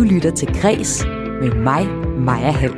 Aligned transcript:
Du 0.00 0.04
lytter 0.04 0.30
til 0.30 0.48
Græs 0.60 1.04
med 1.40 1.54
mig, 1.54 1.86
Maja 2.18 2.50
Hall. 2.50 2.74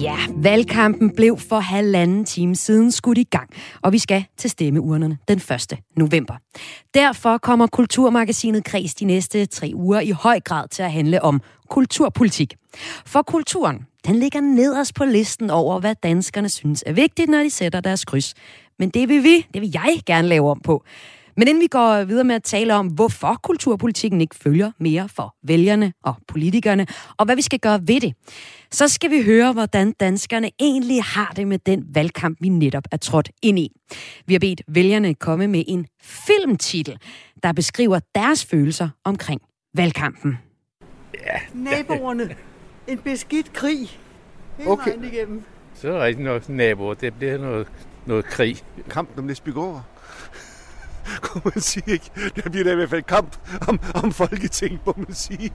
Ja, 0.00 0.16
valgkampen 0.36 1.14
blev 1.16 1.38
for 1.38 1.60
halvanden 1.60 2.24
time 2.24 2.56
siden 2.56 2.92
skudt 2.92 3.18
i 3.18 3.22
gang, 3.22 3.50
og 3.82 3.92
vi 3.92 3.98
skal 3.98 4.24
til 4.36 4.50
stemmeurnerne 4.50 5.18
den 5.28 5.38
1. 5.38 5.78
november. 5.96 6.34
Derfor 6.94 7.38
kommer 7.38 7.66
Kulturmagasinet 7.66 8.64
Kreds 8.64 8.94
de 8.94 9.04
næste 9.04 9.46
tre 9.46 9.72
uger 9.74 10.00
i 10.00 10.10
høj 10.10 10.40
grad 10.40 10.68
til 10.68 10.82
at 10.82 10.92
handle 10.92 11.22
om 11.22 11.40
kulturpolitik. 11.68 12.54
For 13.06 13.22
kulturen, 13.22 13.86
den 14.06 14.16
ligger 14.16 14.40
nederst 14.40 14.94
på 14.94 15.04
listen 15.04 15.50
over, 15.50 15.80
hvad 15.80 15.94
danskerne 16.02 16.48
synes 16.48 16.84
er 16.86 16.92
vigtigt, 16.92 17.30
når 17.30 17.42
de 17.42 17.50
sætter 17.50 17.80
deres 17.80 18.04
kryds. 18.04 18.34
Men 18.78 18.90
det 18.90 19.08
vil 19.08 19.22
vi, 19.22 19.46
det 19.54 19.62
vil 19.62 19.70
jeg 19.74 20.00
gerne 20.06 20.28
lave 20.28 20.50
om 20.50 20.60
på. 20.64 20.84
Men 21.36 21.48
inden 21.48 21.62
vi 21.62 21.66
går 21.66 22.04
videre 22.04 22.24
med 22.24 22.34
at 22.34 22.42
tale 22.42 22.74
om, 22.74 22.86
hvorfor 22.86 23.40
kulturpolitikken 23.42 24.20
ikke 24.20 24.36
følger 24.36 24.72
mere 24.78 25.08
for 25.08 25.34
vælgerne 25.42 25.92
og 26.04 26.14
politikerne, 26.28 26.86
og 27.16 27.24
hvad 27.24 27.36
vi 27.36 27.42
skal 27.42 27.58
gøre 27.58 27.80
ved 27.86 28.00
det, 28.00 28.14
så 28.70 28.88
skal 28.88 29.10
vi 29.10 29.22
høre, 29.22 29.52
hvordan 29.52 29.92
danskerne 29.92 30.50
egentlig 30.60 31.02
har 31.02 31.32
det 31.36 31.46
med 31.48 31.58
den 31.58 31.84
valgkamp, 31.94 32.38
vi 32.40 32.48
netop 32.48 32.84
er 32.92 32.96
trådt 32.96 33.30
ind 33.42 33.58
i. 33.58 33.72
Vi 34.26 34.34
har 34.34 34.38
bedt 34.38 34.62
vælgerne 34.68 35.14
komme 35.14 35.46
med 35.46 35.64
en 35.68 35.86
filmtitel, 36.02 36.98
der 37.42 37.52
beskriver 37.52 37.98
deres 38.14 38.44
følelser 38.44 38.88
omkring 39.04 39.40
valgkampen. 39.74 40.38
Ja. 41.14 41.40
Naboerne. 41.54 42.36
En 42.88 42.98
beskidt 42.98 43.52
krig. 43.52 43.78
Hele 44.58 44.70
Okay. 44.70 44.90
vejen 44.90 45.04
igennem. 45.04 45.42
Så 45.74 45.88
er 45.88 45.92
der 45.92 46.04
rigtig 46.04 46.24
nok 46.24 46.48
naboer. 46.48 46.94
Det 46.94 47.14
bliver 47.14 47.38
noget, 47.38 47.66
noget 48.06 48.24
krig. 48.24 48.56
Kampen 48.90 49.18
om 49.18 49.24
Næsbygård. 49.24 49.84
Kunne 51.22 51.42
man 51.54 51.60
sige, 51.60 51.92
ikke? 51.92 52.10
Det 52.36 52.44
bliver 52.52 52.64
da 52.64 52.72
i 52.72 52.74
hvert 52.74 52.90
fald 52.90 53.02
kamp 53.02 53.36
om, 53.68 53.80
om 53.94 54.12
Folketinget, 54.12 54.80
må 54.86 54.94
man 54.96 55.14
sige. 55.14 55.52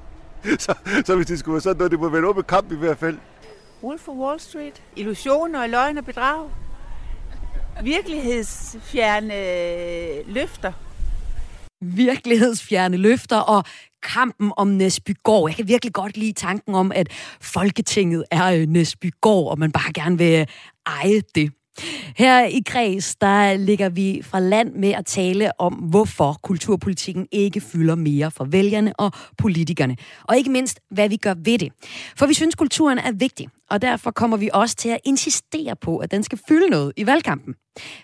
Så, 0.60 0.73
så 1.06 1.16
hvis 1.16 1.28
det 1.28 1.40
skulle 1.40 1.54
være 1.54 1.62
sådan 1.62 1.78
noget, 1.78 1.92
det 1.92 2.00
må 2.00 2.09
være 2.09 2.20
en 2.20 2.26
åben 2.26 2.44
kamp 2.44 2.72
i 2.72 2.76
hvert 2.76 2.98
fald. 2.98 3.17
Wolf 3.84 4.08
of 4.08 4.16
Wall 4.16 4.39
Street. 4.39 4.81
Illusioner 4.95 5.62
og 5.62 5.70
løgn 5.70 5.98
og 5.98 6.06
bedrag. 6.06 6.50
Virkelighedsfjerne 7.84 9.34
løfter. 10.34 10.72
virkelighedsfjerne 11.82 12.98
løfter 12.98 13.38
og 13.38 13.64
kampen 14.04 14.52
om 14.58 14.67
Næsbygård. 14.67 15.50
Jeg 15.50 15.56
kan 15.56 15.67
virkelig 15.67 15.94
godt 15.94 16.17
lide 16.17 16.34
tanken 16.34 16.76
om, 16.76 16.92
at 16.95 17.08
Folketinget 17.42 18.23
er 18.32 18.45
øh, 18.54 18.67
Næsbygård, 18.67 19.52
og 19.52 19.59
man 19.59 19.72
bare 19.72 19.94
gerne 19.94 20.17
vil 20.17 20.48
eje 20.86 21.22
det. 21.36 21.52
Her 22.16 22.45
i 22.45 22.61
Græs, 22.66 23.16
der 23.16 23.58
ligger 23.58 23.89
vi 23.89 24.22
fra 24.23 24.39
land 24.39 24.73
med 24.73 24.92
at 24.92 25.06
tale 25.06 25.61
om, 25.61 25.73
hvorfor 25.73 26.39
kulturpolitikken 26.44 27.28
ikke 27.31 27.61
fylder 27.61 27.95
mere 27.95 28.31
for 28.31 28.45
vælgerne 28.45 28.94
og 29.00 29.11
politikerne. 29.38 29.95
Og 30.23 30.38
ikke 30.38 30.50
mindst, 30.50 30.80
hvad 30.92 31.09
vi 31.09 31.17
gør 31.17 31.33
ved 31.38 31.58
det. 31.58 31.72
For 32.17 32.25
vi 32.25 32.33
synes, 32.33 32.55
kulturen 32.55 32.98
er 32.98 33.11
vigtig, 33.11 33.48
og 33.70 33.81
derfor 33.81 34.11
kommer 34.11 34.38
vi 34.38 34.50
også 34.53 34.75
til 34.75 34.89
at 34.89 35.00
insistere 35.05 35.75
på, 35.75 35.98
at 35.98 36.11
den 36.11 36.23
skal 36.23 36.39
fylde 36.48 36.70
noget 36.70 36.94
i 36.98 37.05
valgkampen. 37.05 37.55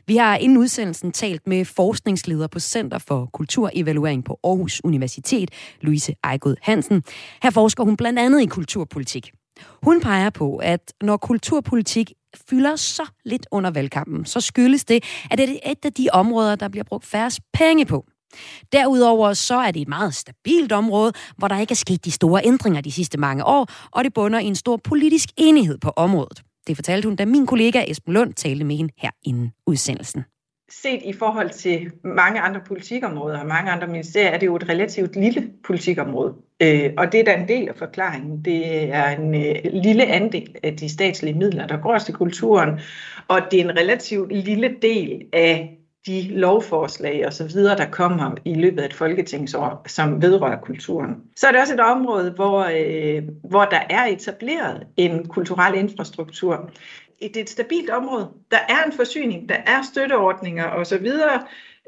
Vi 0.08 0.18
har 0.18 0.38
inden 0.38 0.58
udsendelsen 0.58 1.12
talt 1.12 1.48
med 1.48 1.66
forskningsleder 1.66 2.48
på 2.48 2.60
Center 2.60 2.98
for 2.98 3.30
Kulturevaluering 3.34 4.26
på 4.26 4.40
Aarhus 4.44 4.82
Universitet, 4.84 5.52
Louise 5.82 6.14
Ejgod 6.24 6.56
Hansen. 6.62 7.04
Her 7.44 7.50
forsker 7.50 7.84
hun 7.84 7.98
blandt 7.98 8.20
andet 8.20 8.42
i 8.42 8.46
kulturpolitik. 8.46 9.32
Hun 9.84 10.02
peger 10.02 10.30
på, 10.30 10.58
at 10.58 10.94
når 11.02 11.18
kulturpolitik 11.18 12.14
fylder 12.50 12.76
så 12.76 13.04
lidt 13.26 13.48
under 13.52 13.72
valgkampen, 13.72 14.26
så 14.26 14.42
skyldes 14.42 14.86
det, 14.86 15.04
at 15.32 15.38
det 15.38 15.50
er 15.50 15.72
et 15.72 15.86
af 15.86 15.94
de 15.94 16.08
områder, 16.14 16.56
der 16.56 16.68
bliver 16.68 16.84
brugt 16.84 17.06
færrest 17.06 17.40
penge 17.54 17.86
på. 17.86 18.06
Derudover 18.72 19.34
så 19.34 19.56
er 19.56 19.72
det 19.72 19.82
et 19.82 19.88
meget 19.88 20.16
stabilt 20.16 20.72
område, 20.72 21.14
hvor 21.38 21.48
der 21.48 21.60
ikke 21.60 21.72
er 21.72 21.76
sket 21.76 22.06
de 22.06 22.12
store 22.12 22.42
ændringer 22.46 22.82
de 22.82 22.92
sidste 22.92 23.18
mange 23.20 23.46
år, 23.46 23.68
og 23.92 24.04
det 24.04 24.14
bunder 24.14 24.40
i 24.40 24.46
en 24.46 24.56
stor 24.56 24.78
politisk 24.78 25.30
enighed 25.38 25.78
på 25.78 25.90
området. 25.96 26.42
Det 26.68 26.78
fortalte 26.78 27.08
hun, 27.08 27.16
da 27.16 27.26
min 27.26 27.46
kollega 27.48 27.84
Esben 27.88 28.14
Lund 28.14 28.34
talte 28.34 28.66
med 28.66 28.76
hende 28.76 28.94
her 28.98 29.10
inden 29.24 29.52
udsendelsen. 29.68 30.24
set 30.72 31.02
i 31.06 31.14
forhold 31.14 31.50
til 31.50 31.92
mange 32.04 32.40
andre 32.40 32.62
politikområder 32.68 33.40
og 33.40 33.48
mange 33.48 33.72
andre 33.72 33.88
ministerier, 33.88 34.30
er 34.30 34.38
det 34.38 34.46
jo 34.46 34.56
et 34.56 34.70
relativt 34.70 35.16
lille 35.16 35.50
politikområde. 35.66 36.34
Øh, 36.64 36.94
og 36.98 37.12
det 37.12 37.20
er 37.20 37.24
da 37.24 37.34
en 37.34 37.48
del 37.48 37.70
af 37.70 37.76
forklaringen. 37.76 38.46
Det 38.46 38.84
er 38.94 39.10
en 39.10 39.36
øh, 39.36 39.56
lille 39.74 40.06
andel 40.06 40.56
af 40.64 40.78
de 40.78 40.90
statslige 40.90 41.38
midler, 41.38 41.68
der 41.68 41.78
går 41.78 41.98
til 41.98 42.14
kulturen, 42.14 42.80
og 43.28 43.42
det 43.52 43.60
er 43.60 43.64
en 43.64 43.78
relativt 43.78 44.32
lille 44.32 44.76
del 44.82 45.22
af 45.34 45.78
de 46.08 46.28
lovforslag 46.30 47.28
og 47.28 47.34
så 47.34 47.48
videre, 47.48 47.78
der 47.78 47.90
kommer 47.90 48.36
i 48.46 48.54
løbet 48.54 48.82
af 48.82 48.86
et 48.86 48.94
folketingsår, 48.94 49.86
som 49.88 50.22
vedrører 50.22 50.62
kulturen. 50.62 51.16
Så 51.36 51.48
er 51.48 51.52
det 51.52 51.62
også 51.62 51.74
et 51.74 51.80
område, 51.80 52.32
hvor, 52.32 52.60
øh, 52.60 53.24
hvor 53.44 53.66
der 53.66 53.80
er 53.90 54.06
etableret 54.06 54.88
en 54.98 55.28
kulturel 55.28 55.76
infrastruktur. 55.76 56.70
Det 57.20 57.38
er 57.38 57.42
et 57.42 57.50
stabilt 57.50 57.90
område. 57.90 58.30
Der 58.52 58.58
er 58.70 58.84
en 58.86 58.92
forsyning, 58.92 59.50
der 59.50 59.56
er 59.56 59.82
støtteordninger 59.92 60.66
osv., 60.66 61.08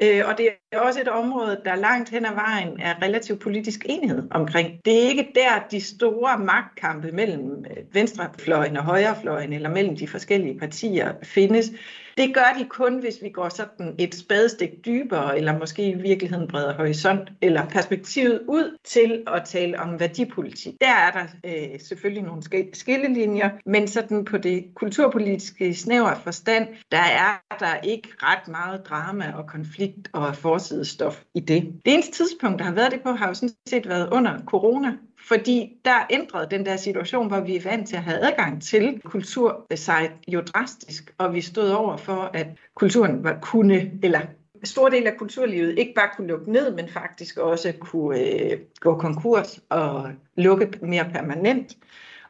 Øh, 0.01 0.21
og 0.27 0.37
det 0.37 0.49
er 0.71 0.79
også 0.79 1.01
et 1.01 1.07
område, 1.07 1.61
der 1.65 1.75
langt 1.75 2.09
hen 2.09 2.25
ad 2.25 2.33
vejen 2.33 2.79
er 2.79 3.01
relativ 3.01 3.39
politisk 3.39 3.85
enighed 3.89 4.27
omkring. 4.31 4.85
Det 4.85 5.03
er 5.03 5.07
ikke 5.09 5.31
der, 5.35 5.67
de 5.71 5.81
store 5.81 6.39
magtkampe 6.39 7.11
mellem 7.11 7.65
øh, 7.69 7.83
venstrefløjen 7.93 8.77
og 8.77 8.83
højrefløjen, 8.83 9.53
eller 9.53 9.69
mellem 9.69 9.95
de 9.95 10.07
forskellige 10.07 10.59
partier 10.59 11.13
findes. 11.23 11.71
Det 12.17 12.33
gør 12.33 12.55
de 12.59 12.65
kun, 12.69 12.99
hvis 12.99 13.15
vi 13.21 13.29
går 13.29 13.49
sådan 13.49 13.95
et 13.99 14.15
spadestik 14.15 14.69
dybere, 14.85 15.37
eller 15.37 15.59
måske 15.59 15.89
i 15.89 15.93
virkeligheden 15.93 16.47
breder 16.47 16.73
horisont, 16.73 17.31
eller 17.41 17.65
perspektivet 17.65 18.41
ud 18.47 18.77
til 18.83 19.23
at 19.27 19.43
tale 19.45 19.79
om 19.79 19.99
værdipolitik. 19.99 20.73
Der 20.81 20.93
er 20.93 21.11
der 21.11 21.25
øh, 21.45 21.79
selvfølgelig 21.79 22.23
nogle 22.23 22.41
skillelinjer, 22.73 23.49
men 23.65 23.87
sådan 23.87 24.25
på 24.25 24.37
det 24.37 24.65
kulturpolitiske 24.75 25.73
snævre 25.73 26.19
forstand, 26.23 26.67
der 26.91 26.97
er 26.97 27.55
der 27.59 27.75
ikke 27.83 28.09
ret 28.23 28.47
meget 28.47 28.85
drama 28.85 29.33
og 29.37 29.47
konflikt 29.47 30.09
og 30.13 30.35
forsidestof 30.35 31.23
i 31.35 31.39
det. 31.39 31.63
Det 31.85 31.93
eneste 31.93 32.11
tidspunkt, 32.11 32.59
der 32.59 32.65
har 32.65 32.73
været 32.73 32.91
det 32.91 33.01
på, 33.01 33.11
har 33.11 33.27
jo 33.27 33.33
sådan 33.33 33.55
set 33.67 33.89
været 33.89 34.09
under 34.11 34.39
corona, 34.45 34.93
fordi 35.27 35.77
der 35.85 36.07
ændrede 36.09 36.47
den 36.51 36.65
der 36.65 36.75
situation, 36.75 37.27
hvor 37.27 37.39
vi 37.39 37.55
er 37.55 37.61
vant 37.61 37.87
til 37.87 37.95
at 37.95 38.03
have 38.03 38.19
adgang 38.19 38.61
til 38.61 39.01
kultur 39.05 39.65
øh, 39.71 39.77
sig 39.77 40.11
jo 40.27 40.41
drastisk, 40.41 41.13
og 41.17 41.33
vi 41.33 41.41
stod 41.41 41.69
over 41.69 41.97
for, 41.97 42.31
at 42.33 42.47
kulturen 42.75 43.23
var 43.23 43.39
kunne, 43.41 43.91
eller 44.03 44.21
stor 44.63 44.89
del 44.89 45.07
af 45.07 45.17
kulturlivet 45.17 45.79
ikke 45.79 45.93
bare 45.95 46.09
kunne 46.15 46.27
lukke 46.27 46.51
ned, 46.51 46.75
men 46.75 46.89
faktisk 46.89 47.37
også 47.37 47.73
kunne 47.79 48.19
øh, 48.19 48.59
gå 48.79 48.97
konkurs 48.97 49.59
og 49.69 50.11
lukke 50.35 50.69
mere 50.81 51.05
permanent. 51.13 51.77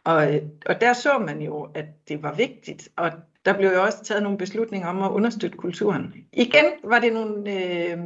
Og, 0.03 0.35
øh, 0.35 0.41
og 0.65 0.81
der 0.81 0.93
så 0.93 1.17
man 1.17 1.41
jo, 1.41 1.69
at 1.73 1.85
det 2.07 2.23
var 2.23 2.33
vigtigt, 2.33 2.89
og 2.95 3.11
der 3.45 3.53
blev 3.53 3.69
jo 3.69 3.83
også 3.83 4.03
taget 4.03 4.23
nogle 4.23 4.37
beslutninger 4.37 4.87
om 4.87 5.03
at 5.03 5.09
understøtte 5.09 5.57
kulturen. 5.57 6.13
Igen 6.33 6.65
var 6.83 6.99
det 6.99 7.13
nogle, 7.13 7.51
øh, 7.53 7.97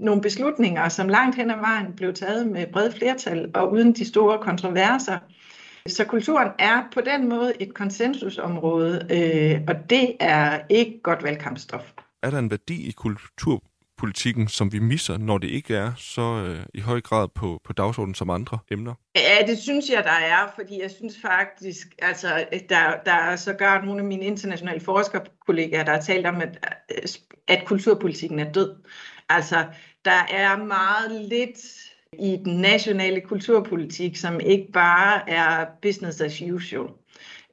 nogle 0.00 0.22
beslutninger, 0.22 0.88
som 0.88 1.08
langt 1.08 1.36
hen 1.36 1.50
ad 1.50 1.56
vejen 1.56 1.92
blev 1.96 2.14
taget 2.14 2.46
med 2.46 2.66
bred 2.72 2.92
flertal 2.92 3.50
og 3.54 3.72
uden 3.72 3.92
de 3.92 4.04
store 4.04 4.38
kontroverser. 4.38 5.18
Så 5.88 6.04
kulturen 6.04 6.48
er 6.58 6.82
på 6.94 7.00
den 7.00 7.28
måde 7.28 7.52
et 7.60 7.74
konsensusområde, 7.74 9.06
øh, 9.10 9.60
og 9.68 9.90
det 9.90 10.16
er 10.20 10.60
ikke 10.68 11.00
godt 11.02 11.22
valgkampstof. 11.22 11.92
Er 12.22 12.30
der 12.30 12.38
en 12.38 12.50
værdi 12.50 12.88
i 12.88 12.90
kulturpolitikken, 12.90 14.48
som 14.48 14.72
vi 14.72 14.78
misser, 14.78 15.18
når 15.18 15.38
det 15.38 15.48
ikke 15.48 15.74
er 15.74 15.92
så 15.96 16.44
øh, 16.46 16.66
i 16.74 16.80
høj 16.80 17.00
grad 17.00 17.28
på, 17.34 17.60
på 17.64 17.72
dagsordenen 17.72 18.14
som 18.14 18.30
andre 18.30 18.58
emner? 18.70 18.94
Ja, 19.16 19.46
det 19.46 19.58
synes 19.58 19.90
jeg, 19.90 20.04
der 20.04 20.10
er, 20.10 20.52
fordi 20.54 20.82
jeg 20.82 20.90
synes 20.90 21.14
faktisk, 21.22 21.86
altså, 21.98 22.44
der, 22.68 22.92
der 23.04 23.12
er 23.12 23.36
sågar 23.36 23.84
nogle 23.84 24.00
af 24.00 24.06
mine 24.06 24.24
internationale 24.24 24.80
forskerkollegaer, 24.80 25.84
der 25.84 25.92
har 25.92 26.00
talt 26.00 26.26
om, 26.26 26.36
at, 26.36 26.80
at 27.48 27.64
kulturpolitikken 27.66 28.38
er 28.38 28.52
død. 28.52 28.74
Altså, 29.28 29.64
der 30.04 30.26
er 30.30 30.64
meget 30.64 31.28
lidt 31.28 31.58
i 32.12 32.36
den 32.44 32.60
nationale 32.60 33.20
kulturpolitik, 33.20 34.16
som 34.16 34.40
ikke 34.40 34.72
bare 34.72 35.30
er 35.30 35.66
business 35.82 36.20
as 36.20 36.42
usual. 36.42 36.88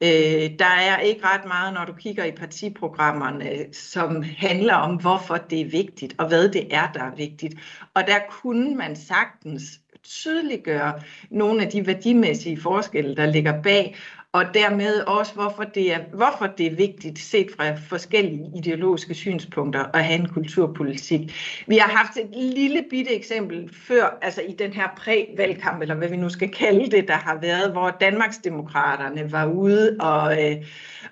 Øh, 0.04 0.60
der 0.60 0.66
er 0.66 1.00
ikke 1.00 1.26
ret 1.26 1.46
meget, 1.46 1.74
når 1.74 1.86
du 1.86 1.94
kigger 1.94 2.24
i 2.26 2.32
partiprogrammerne, 2.32 3.74
som 3.74 4.24
handler 4.38 4.74
om, 4.74 4.96
hvorfor 4.96 5.38
det 5.38 5.62
er 5.62 5.70
vigtigt, 5.70 6.16
og 6.18 6.28
hvad 6.28 6.50
det 6.50 6.74
er, 6.74 6.92
der 6.92 7.04
er 7.04 7.16
vigtigt. 7.16 7.56
Og 7.94 8.04
der 8.08 8.20
kunne 8.30 8.76
man 8.76 8.96
sagtens 8.96 9.64
tydeliggøre 10.04 11.02
nogle 11.30 11.66
af 11.66 11.72
de 11.72 11.88
værdimæssige 11.88 12.62
forskelle, 12.62 13.16
der 13.16 13.26
ligger 13.26 13.62
bag, 13.62 13.96
og 14.34 14.54
dermed 14.54 15.00
også, 15.00 15.34
hvorfor 15.34 15.64
det, 15.64 15.94
er, 15.94 16.00
hvorfor 16.14 16.48
det 16.48 16.66
er 16.66 16.76
vigtigt, 16.76 17.20
set 17.20 17.48
fra 17.58 17.76
forskellige 17.76 18.52
ideologiske 18.56 19.14
synspunkter, 19.14 19.86
at 19.94 20.06
have 20.06 20.20
en 20.20 20.30
kulturpolitik. 20.30 21.34
Vi 21.68 21.78
har 21.78 21.90
haft 21.90 22.18
et 22.18 22.30
lille 22.54 22.86
bitte 22.90 23.12
eksempel 23.16 23.74
før, 23.74 24.18
altså 24.22 24.42
i 24.42 24.54
den 24.54 24.74
her 24.74 24.88
prævalgkamp, 24.98 25.82
eller 25.82 25.96
hvad 25.96 26.10
vi 26.10 26.18
nu 26.18 26.30
skal 26.30 26.50
kalde 26.50 26.92
det, 26.92 27.08
der 27.08 27.16
har 27.16 27.40
været, 27.42 27.72
hvor 27.72 27.90
Danmarksdemokraterne 27.90 29.32
var 29.32 29.46
ude 29.46 29.98
og, 30.00 30.44
øh, 30.44 30.66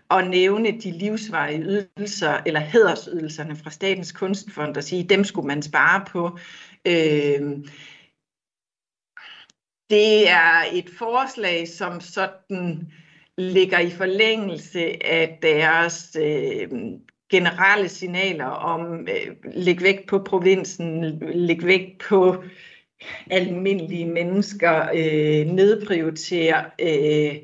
og 0.09 0.23
nævne 0.23 0.71
de 0.71 0.91
livsvarige 0.91 1.63
ydelser, 1.63 2.37
eller 2.45 2.59
hædersydelserne 2.59 3.55
fra 3.55 3.69
Statens 3.69 4.11
Kunstfond, 4.11 4.77
og 4.77 4.83
sige, 4.83 5.03
dem 5.03 5.23
skulle 5.23 5.47
man 5.47 5.61
spare 5.61 6.05
på. 6.11 6.37
Øh, 6.87 7.41
det 9.89 10.29
er 10.29 10.63
et 10.73 10.89
forslag, 10.97 11.67
som 11.67 11.99
sådan 11.99 12.91
ligger 13.37 13.79
i 13.79 13.89
forlængelse 13.89 15.05
af 15.05 15.39
deres 15.41 16.17
øh, 16.21 16.69
generelle 17.31 17.89
signaler 17.89 18.45
om 18.45 19.07
øh, 19.07 19.35
læg 19.53 19.81
vægt 19.81 20.07
på 20.07 20.19
provinsen, 20.19 21.19
læg 21.33 21.65
vægt 21.65 22.03
på 22.09 22.43
almindelige 23.31 24.05
mennesker, 24.05 24.89
øh, 24.93 25.47
nedprioritere 25.47 26.65
øh, 26.81 27.35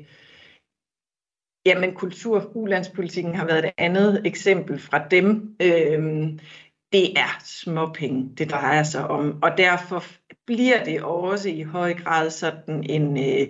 jamen 1.66 1.94
kultur, 1.94 2.52
ulandspolitikken 2.54 3.34
har 3.34 3.46
været 3.46 3.64
et 3.64 3.72
andet 3.78 4.22
eksempel 4.24 4.78
fra 4.78 5.08
dem. 5.08 5.56
Øh, 5.62 6.28
det 6.92 7.18
er 7.18 7.42
småpenge, 7.44 8.36
det 8.38 8.50
drejer 8.50 8.82
sig 8.82 9.06
om, 9.06 9.42
og 9.42 9.50
derfor 9.58 10.04
bliver 10.46 10.84
det 10.84 11.02
også 11.02 11.48
i 11.48 11.62
høj 11.62 11.94
grad 11.94 12.30
sådan 12.30 12.90
en 12.90 13.16
øh, 13.16 13.46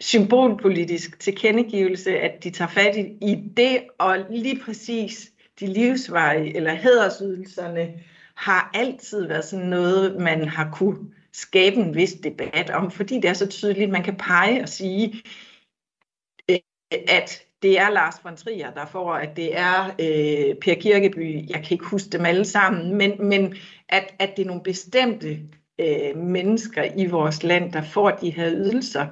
symbolpolitisk 0.00 1.20
tilkendegivelse, 1.20 2.18
at 2.18 2.44
de 2.44 2.50
tager 2.50 2.68
fat 2.68 2.96
i 3.20 3.50
det, 3.56 3.84
og 3.98 4.16
lige 4.30 4.60
præcis 4.64 5.32
de 5.60 5.66
livsveje 5.66 6.56
eller 6.56 6.74
hædersydelserne 6.74 7.94
har 8.34 8.70
altid 8.74 9.26
været 9.26 9.44
sådan 9.44 9.66
noget, 9.66 10.20
man 10.20 10.48
har 10.48 10.70
kunne 10.72 10.98
skabe 11.32 11.76
en 11.76 11.94
vis 11.94 12.12
debat 12.12 12.70
om, 12.70 12.90
fordi 12.90 13.14
det 13.14 13.24
er 13.24 13.32
så 13.32 13.46
tydeligt, 13.46 13.90
man 13.90 14.02
kan 14.02 14.16
pege 14.16 14.62
og 14.62 14.68
sige, 14.68 15.22
øh, 16.50 16.58
at 17.08 17.42
det 17.62 17.80
er 17.80 17.90
Lars 17.90 18.14
von 18.24 18.36
Trier, 18.36 18.70
der 18.70 18.86
får, 18.86 19.14
at 19.14 19.36
det 19.36 19.58
er 19.58 19.84
øh, 19.84 20.56
Per 20.56 20.74
Kirkeby, 20.74 21.50
jeg 21.50 21.62
kan 21.64 21.70
ikke 21.70 21.84
huske 21.84 22.10
dem 22.10 22.26
alle 22.26 22.44
sammen, 22.44 22.94
men, 22.94 23.28
men 23.28 23.54
at, 23.88 24.14
at 24.18 24.36
det 24.36 24.42
er 24.42 24.46
nogle 24.46 24.62
bestemte 24.62 25.40
øh, 25.78 26.16
mennesker 26.16 26.84
i 26.96 27.06
vores 27.06 27.42
land, 27.42 27.72
der 27.72 27.82
får 27.82 28.10
de 28.10 28.30
her 28.30 28.50
ydelser. 28.50 29.06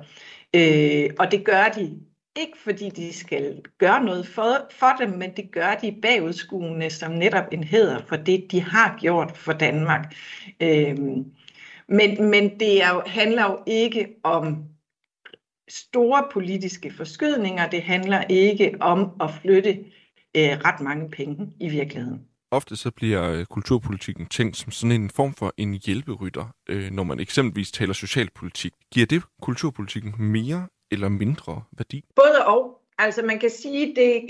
Øh, 0.57 1.11
og 1.19 1.31
det 1.31 1.45
gør 1.45 1.65
de 1.77 2.01
ikke 2.37 2.59
fordi 2.59 2.89
de 2.89 3.13
skal 3.13 3.63
gøre 3.79 4.05
noget 4.05 4.27
for, 4.27 4.69
for 4.71 4.97
dem, 5.01 5.11
men 5.11 5.37
det 5.37 5.53
gør 5.53 5.75
de 5.83 5.99
bagudskuende 6.03 6.91
som 6.91 7.13
netop 7.13 7.45
en 7.53 7.65
hæder 7.65 8.03
for 8.09 8.17
det, 8.17 8.47
de 8.51 8.63
har 8.63 8.99
gjort 9.01 9.37
for 9.37 9.53
Danmark. 9.53 10.15
Øh, 10.61 10.97
men, 11.89 12.31
men 12.31 12.61
det 12.61 12.83
er 12.83 12.95
jo, 12.95 13.03
handler 13.07 13.43
jo 13.43 13.59
ikke 13.67 14.09
om 14.23 14.65
store 15.69 16.29
politiske 16.33 16.93
forskydninger. 16.93 17.71
Det 17.71 17.83
handler 17.83 18.25
ikke 18.29 18.77
om 18.81 19.11
at 19.21 19.31
flytte 19.43 19.71
øh, 20.37 20.59
ret 20.65 20.81
mange 20.81 21.11
penge 21.11 21.53
i 21.61 21.69
virkeligheden. 21.69 22.26
Ofte 22.51 22.77
så 22.77 22.91
bliver 22.91 23.33
øh, 23.33 23.45
kulturpolitikken 23.45 24.27
tænkt 24.27 24.57
som 24.57 24.73
sådan 24.73 25.01
en 25.01 25.11
form 25.11 25.35
for 25.35 25.55
en 25.57 25.81
hjælperytter, 25.87 26.55
øh, 26.69 26.91
når 26.91 27.03
man 27.03 27.21
eksempelvis 27.21 27.73
taler 27.73 27.93
socialpolitik. 27.93 28.73
Giver 28.93 29.07
det 29.07 29.23
kulturpolitikken 29.43 30.15
mere 30.19 30.69
eller 30.91 31.09
mindre 31.09 31.63
værdi? 31.79 32.05
Både 32.17 32.47
og. 32.47 32.81
Altså 32.99 33.23
man 33.23 33.39
kan 33.39 33.51
sige, 33.51 33.95
det, 33.97 34.23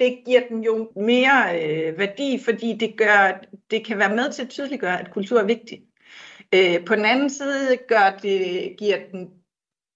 det 0.00 0.18
giver 0.26 0.40
den 0.48 0.64
jo 0.64 0.92
mere 0.96 1.62
øh, 1.62 1.98
værdi, 1.98 2.40
fordi 2.44 2.76
det, 2.80 2.94
gør, 2.96 3.44
det 3.70 3.86
kan 3.86 3.98
være 3.98 4.16
med 4.16 4.32
til 4.32 4.42
at 4.42 4.48
tydeliggøre, 4.48 5.00
at 5.00 5.10
kultur 5.10 5.40
er 5.40 5.44
vigtig. 5.44 5.82
Øh, 6.54 6.84
på 6.84 6.94
den 6.94 7.04
anden 7.04 7.30
side 7.30 7.78
gør 7.88 8.18
det, 8.22 8.74
giver 8.78 8.98
den 9.12 9.30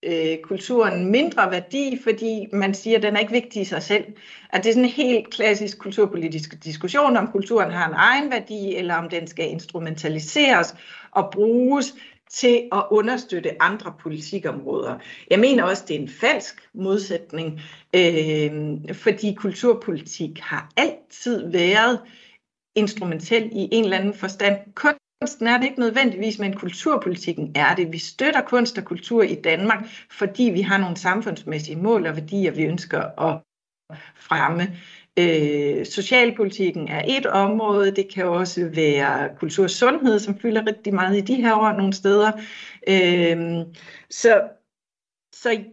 øh, 0.03 0.39
kulturen 0.43 1.11
mindre 1.11 1.51
værdi, 1.51 1.99
fordi 2.05 2.47
man 2.53 2.75
siger, 2.75 2.97
at 2.97 3.03
den 3.03 3.17
er 3.17 3.21
ikke 3.21 3.33
vigtig 3.33 3.63
i 3.63 3.65
sig 3.65 3.83
selv. 3.83 4.05
At 4.53 4.65
det 4.65 4.71
er 4.71 4.75
sådan 4.75 4.85
en 4.85 4.91
helt 4.91 5.31
klassisk 5.31 5.79
kulturpolitisk 5.79 6.65
diskussion, 6.65 7.17
om 7.17 7.27
kulturen 7.27 7.71
har 7.71 7.89
en 7.89 7.95
egen 7.97 8.31
værdi, 8.31 8.75
eller 8.75 8.95
om 8.95 9.09
den 9.09 9.27
skal 9.27 9.51
instrumentaliseres 9.51 10.75
og 11.11 11.31
bruges 11.33 11.95
til 12.31 12.69
at 12.73 12.85
understøtte 12.91 13.63
andre 13.63 13.95
politikområder. 14.01 14.99
Jeg 15.31 15.41
mener 15.41 15.65
også, 15.65 15.85
det 15.89 15.97
er 15.97 16.01
en 16.01 16.09
falsk 16.09 16.69
modsætning, 16.75 17.61
øh, 17.97 18.95
fordi 18.95 19.35
kulturpolitik 19.35 20.39
har 20.39 20.73
altid 20.77 21.51
været 21.51 22.01
instrumentel 22.75 23.51
i 23.53 23.69
en 23.73 23.85
eller 23.85 23.99
anden 23.99 24.15
forstand. 24.15 24.75
Kun 24.75 24.93
kunsten 25.21 25.47
er 25.47 25.57
det 25.57 25.65
ikke 25.65 25.81
nødvendigvis, 25.81 26.39
men 26.39 26.57
kulturpolitikken 26.57 27.53
er 27.55 27.75
det. 27.75 27.93
Vi 27.93 27.99
støtter 27.99 28.41
kunst 28.41 28.79
og 28.79 28.85
kultur 28.85 29.23
i 29.23 29.35
Danmark, 29.35 29.85
fordi 30.11 30.43
vi 30.43 30.61
har 30.61 30.79
nogle 30.79 30.97
samfundsmæssige 30.97 31.77
mål 31.77 32.07
og 32.07 32.17
værdier, 32.17 32.51
vi 32.51 32.63
ønsker 32.63 33.21
at 33.21 33.41
fremme. 34.15 34.63
Øh, 35.19 35.87
socialpolitikken 35.87 36.89
er 36.89 37.03
et 37.07 37.27
område, 37.27 37.97
det 37.97 38.15
kan 38.15 38.27
også 38.27 38.71
være 38.75 39.37
kultur 39.37 39.65
og 39.65 39.71
sundhed, 39.71 40.19
som 40.19 40.39
fylder 40.39 40.67
rigtig 40.67 40.95
meget 40.95 41.17
i 41.17 41.21
de 41.21 41.35
her 41.35 41.55
år 41.55 41.73
nogle 41.73 41.93
steder. 41.93 42.33
Øh, 42.89 43.67
så, 44.11 44.49
så 45.33 45.65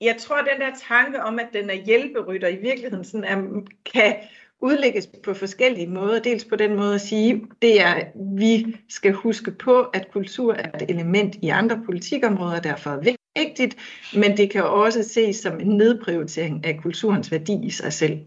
jeg 0.00 0.16
tror, 0.18 0.36
at 0.36 0.48
den 0.52 0.60
der 0.60 0.72
tanke 0.88 1.22
om, 1.22 1.38
at 1.38 1.48
den 1.52 1.70
er 1.70 1.84
hjælperytter, 1.84 2.48
i 2.48 2.56
virkeligheden 2.56 3.04
sådan 3.04 3.24
er, 3.24 3.60
kan 3.92 4.16
udlægges 4.64 5.08
på 5.24 5.34
forskellige 5.34 5.86
måder. 5.86 6.22
Dels 6.22 6.44
på 6.44 6.56
den 6.56 6.76
måde 6.76 6.94
at 6.94 7.00
sige, 7.00 7.46
det 7.62 7.80
er, 7.80 7.94
at 7.94 8.06
vi 8.38 8.76
skal 8.88 9.12
huske 9.12 9.50
på, 9.50 9.82
at 9.82 10.10
kultur 10.12 10.54
er 10.54 10.70
et 10.82 10.90
element 10.90 11.36
i 11.42 11.48
andre 11.48 11.82
politikområder, 11.86 12.60
derfor 12.60 12.90
er 12.90 13.14
vigtigt, 13.36 13.76
men 14.16 14.36
det 14.36 14.50
kan 14.50 14.64
også 14.64 15.02
ses 15.02 15.36
som 15.36 15.60
en 15.60 15.76
nedprioritering 15.76 16.64
af 16.64 16.78
kulturens 16.82 17.32
værdi 17.32 17.66
i 17.66 17.70
sig 17.70 17.92
selv. 17.92 18.20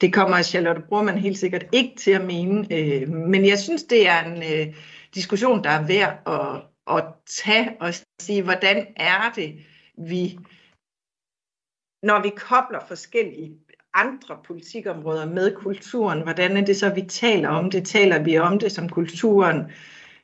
Det 0.00 0.12
kommer 0.12 0.42
Charlotte 0.42 0.82
Brormann 0.88 1.18
helt 1.18 1.38
sikkert 1.38 1.66
ikke 1.72 1.96
til 1.96 2.10
at 2.10 2.24
mene, 2.24 2.66
øh, 2.72 3.08
men 3.08 3.46
jeg 3.46 3.58
synes, 3.58 3.82
det 3.82 4.08
er 4.08 4.24
en 4.24 4.42
øh, 4.42 4.74
diskussion, 5.14 5.64
der 5.64 5.70
er 5.70 5.86
værd 5.86 6.22
at, 6.26 6.96
at 6.96 7.04
tage 7.26 7.76
og 7.80 7.94
sige, 8.20 8.42
hvordan 8.42 8.86
er 8.96 9.32
det, 9.36 9.54
vi, 9.98 10.38
når 12.02 12.22
vi 12.22 12.30
kobler 12.36 12.80
forskellige 12.88 13.58
andre 14.04 14.36
politikområder 14.46 15.26
med 15.26 15.54
kulturen, 15.56 16.22
hvordan 16.22 16.56
er 16.56 16.64
det 16.64 16.76
så, 16.76 16.94
vi 16.94 17.02
taler 17.02 17.48
om 17.48 17.70
det? 17.70 17.86
Taler 17.86 18.22
vi 18.22 18.38
om 18.38 18.58
det, 18.58 18.72
som 18.72 18.88
kulturen 18.88 19.62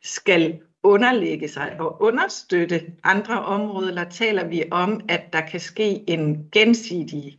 skal 0.03 0.61
underlægge 0.83 1.49
sig 1.49 1.81
og 1.81 2.03
understøtte 2.03 2.83
andre 3.05 3.45
områder, 3.45 3.89
eller 3.89 4.05
taler 4.05 4.49
vi 4.49 4.65
om, 4.71 5.01
at 5.09 5.33
der 5.33 5.41
kan 5.41 5.61
ske 5.61 6.11
en 6.11 6.49
gensidig 6.53 7.39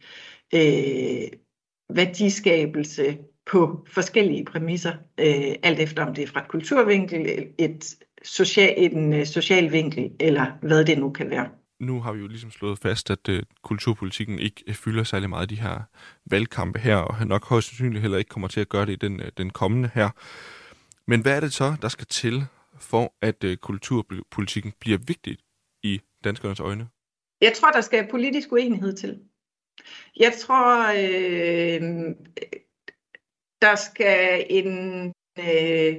øh, 0.54 1.28
værdiskabelse 1.90 3.18
på 3.46 3.86
forskellige 3.90 4.46
præmisser, 4.46 4.94
øh, 5.20 5.56
alt 5.64 5.80
efter 5.80 6.06
om 6.06 6.14
det 6.14 6.24
er 6.24 6.28
fra 6.28 6.42
et 6.42 6.48
kulturvinkel, 6.48 7.48
et 7.58 7.96
social, 8.24 8.74
en 8.78 9.14
øh, 9.14 9.26
social 9.26 9.72
vinkel, 9.72 10.12
eller 10.20 10.46
hvad 10.62 10.86
det 10.86 10.98
nu 10.98 11.10
kan 11.10 11.30
være 11.30 11.50
nu 11.80 12.02
har 12.02 12.14
vi 12.14 12.20
jo 12.20 12.28
ligesom 12.28 12.52
slået 12.52 12.80
fast, 12.80 13.12
at 13.12 13.30
øh, 13.30 13.44
kulturpolitikken 13.62 14.40
ikke 14.40 14.64
øh, 14.68 14.76
fylder 14.76 15.04
særlig 15.04 15.30
meget 15.30 15.50
de 15.50 15.56
her 15.56 15.82
valgkampe 16.26 16.80
her, 16.80 16.96
og 16.96 17.28
nok 17.28 17.46
højst 17.46 17.68
sandsynligt 17.68 18.02
heller 18.02 18.18
ikke 18.18 18.30
kommer 18.30 18.48
til 18.48 18.60
at 18.60 18.70
gøre 18.70 18.86
det 18.86 18.94
i 18.94 18.96
den, 18.96 19.20
øh, 19.20 19.32
den 19.38 19.50
kommende 19.50 19.90
her. 19.94 20.10
Men 21.08 21.22
hvad 21.22 21.36
er 21.36 21.40
det 21.40 21.54
så, 21.54 21.76
der 21.82 21.88
skal 21.88 22.06
til 22.06 22.46
for, 22.80 23.14
at 23.22 23.44
øh, 23.44 23.58
kulturpolitikken 23.58 24.74
bliver 24.80 24.98
vigtig 24.98 25.38
i 25.84 26.02
danskernes 26.24 26.60
øjne? 26.60 26.88
Jeg 27.42 27.54
tror, 27.54 27.72
der 27.72 27.82
skal 27.82 28.08
politisk 28.12 28.52
uenighed 28.52 28.98
til. 28.98 29.20
Jeg 30.18 30.34
tror, 30.40 30.88
øh, 30.88 31.82
der 33.62 33.76
skal 33.76 34.46
en 34.50 35.08
øh, 35.40 35.96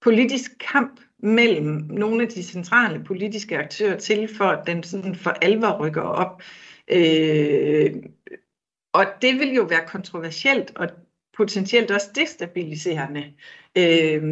politisk 0.00 0.50
kamp 0.72 1.00
mellem 1.22 1.86
nogle 1.90 2.22
af 2.22 2.28
de 2.28 2.42
centrale 2.42 3.04
politiske 3.04 3.58
aktører 3.58 3.98
til, 3.98 4.28
for 4.36 4.44
at 4.44 4.66
den 4.66 4.82
sådan 4.82 5.14
for 5.14 5.30
alvor 5.30 5.86
rykker 5.86 6.02
op. 6.02 6.42
Øh, 6.88 7.94
og 8.92 9.04
det 9.22 9.34
vil 9.34 9.54
jo 9.54 9.62
være 9.62 9.86
kontroversielt 9.86 10.76
og 10.76 10.88
potentielt 11.36 11.90
også 11.90 12.10
destabiliserende. 12.14 13.32
Øh, 13.78 14.22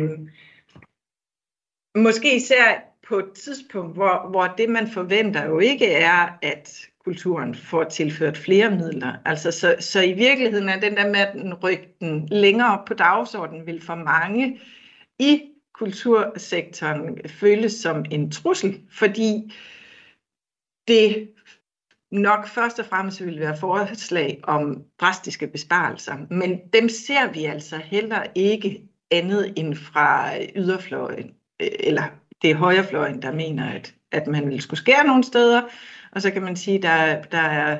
måske 1.97 2.37
især 2.37 2.95
på 3.09 3.18
et 3.18 3.33
tidspunkt, 3.33 3.95
hvor, 3.95 4.30
hvor 4.30 4.54
det 4.59 4.68
man 4.68 4.90
forventer 4.90 5.47
jo 5.47 5.59
ikke 5.59 5.92
er, 5.92 6.38
at 6.42 6.88
kulturen 7.04 7.54
får 7.54 7.85
tilført 7.85 8.37
flere 8.37 8.71
midler. 8.71 9.12
Altså, 9.25 9.50
så, 9.50 9.76
så 9.80 10.02
i 10.02 10.12
virkeligheden 10.12 10.68
er 10.68 10.80
den 10.80 10.97
der 10.97 11.09
med, 11.09 11.21
at 11.21 11.33
den 11.33 11.54
rykker 11.54 11.85
den 12.00 12.28
længere 12.30 12.78
op 12.78 12.85
på 12.85 12.95
dagsordenen, 12.95 13.66
vil 13.66 13.83
for 13.83 13.95
mange 13.95 14.61
i 15.18 15.42
kultursektoren 15.78 17.18
føles 17.28 17.73
som 17.73 18.04
en 18.11 18.30
trussel, 18.30 18.80
fordi 18.90 19.52
det 20.88 21.28
nok 22.11 22.49
først 22.49 22.78
og 22.78 22.87
fremmest 22.87 23.25
vil 23.26 23.40
være 23.40 23.56
forslag 23.56 24.40
om 24.42 24.85
drastiske 25.00 25.47
besparelser, 25.47 26.16
men 26.30 26.61
dem 26.73 26.88
ser 26.88 27.32
vi 27.32 27.44
altså 27.44 27.76
heller 27.76 28.23
ikke 28.35 28.82
andet 29.11 29.52
end 29.56 29.75
fra 29.75 30.32
yderfløjen, 30.56 31.35
eller 31.61 32.02
det 32.42 32.50
er 32.50 32.54
højrefløjen, 32.54 33.23
der 33.23 33.32
mener, 33.32 33.70
at, 33.70 33.94
at 34.12 34.26
man 34.26 34.50
vil 34.50 34.61
skulle 34.61 34.80
skære 34.80 35.06
nogle 35.06 35.25
steder, 35.25 35.62
og 36.12 36.23
så 36.23 36.30
kan 36.30 36.42
man 36.42 36.56
sige, 36.56 36.76
at 36.76 36.82
der, 36.82 37.23
der 37.23 37.38
er 37.38 37.78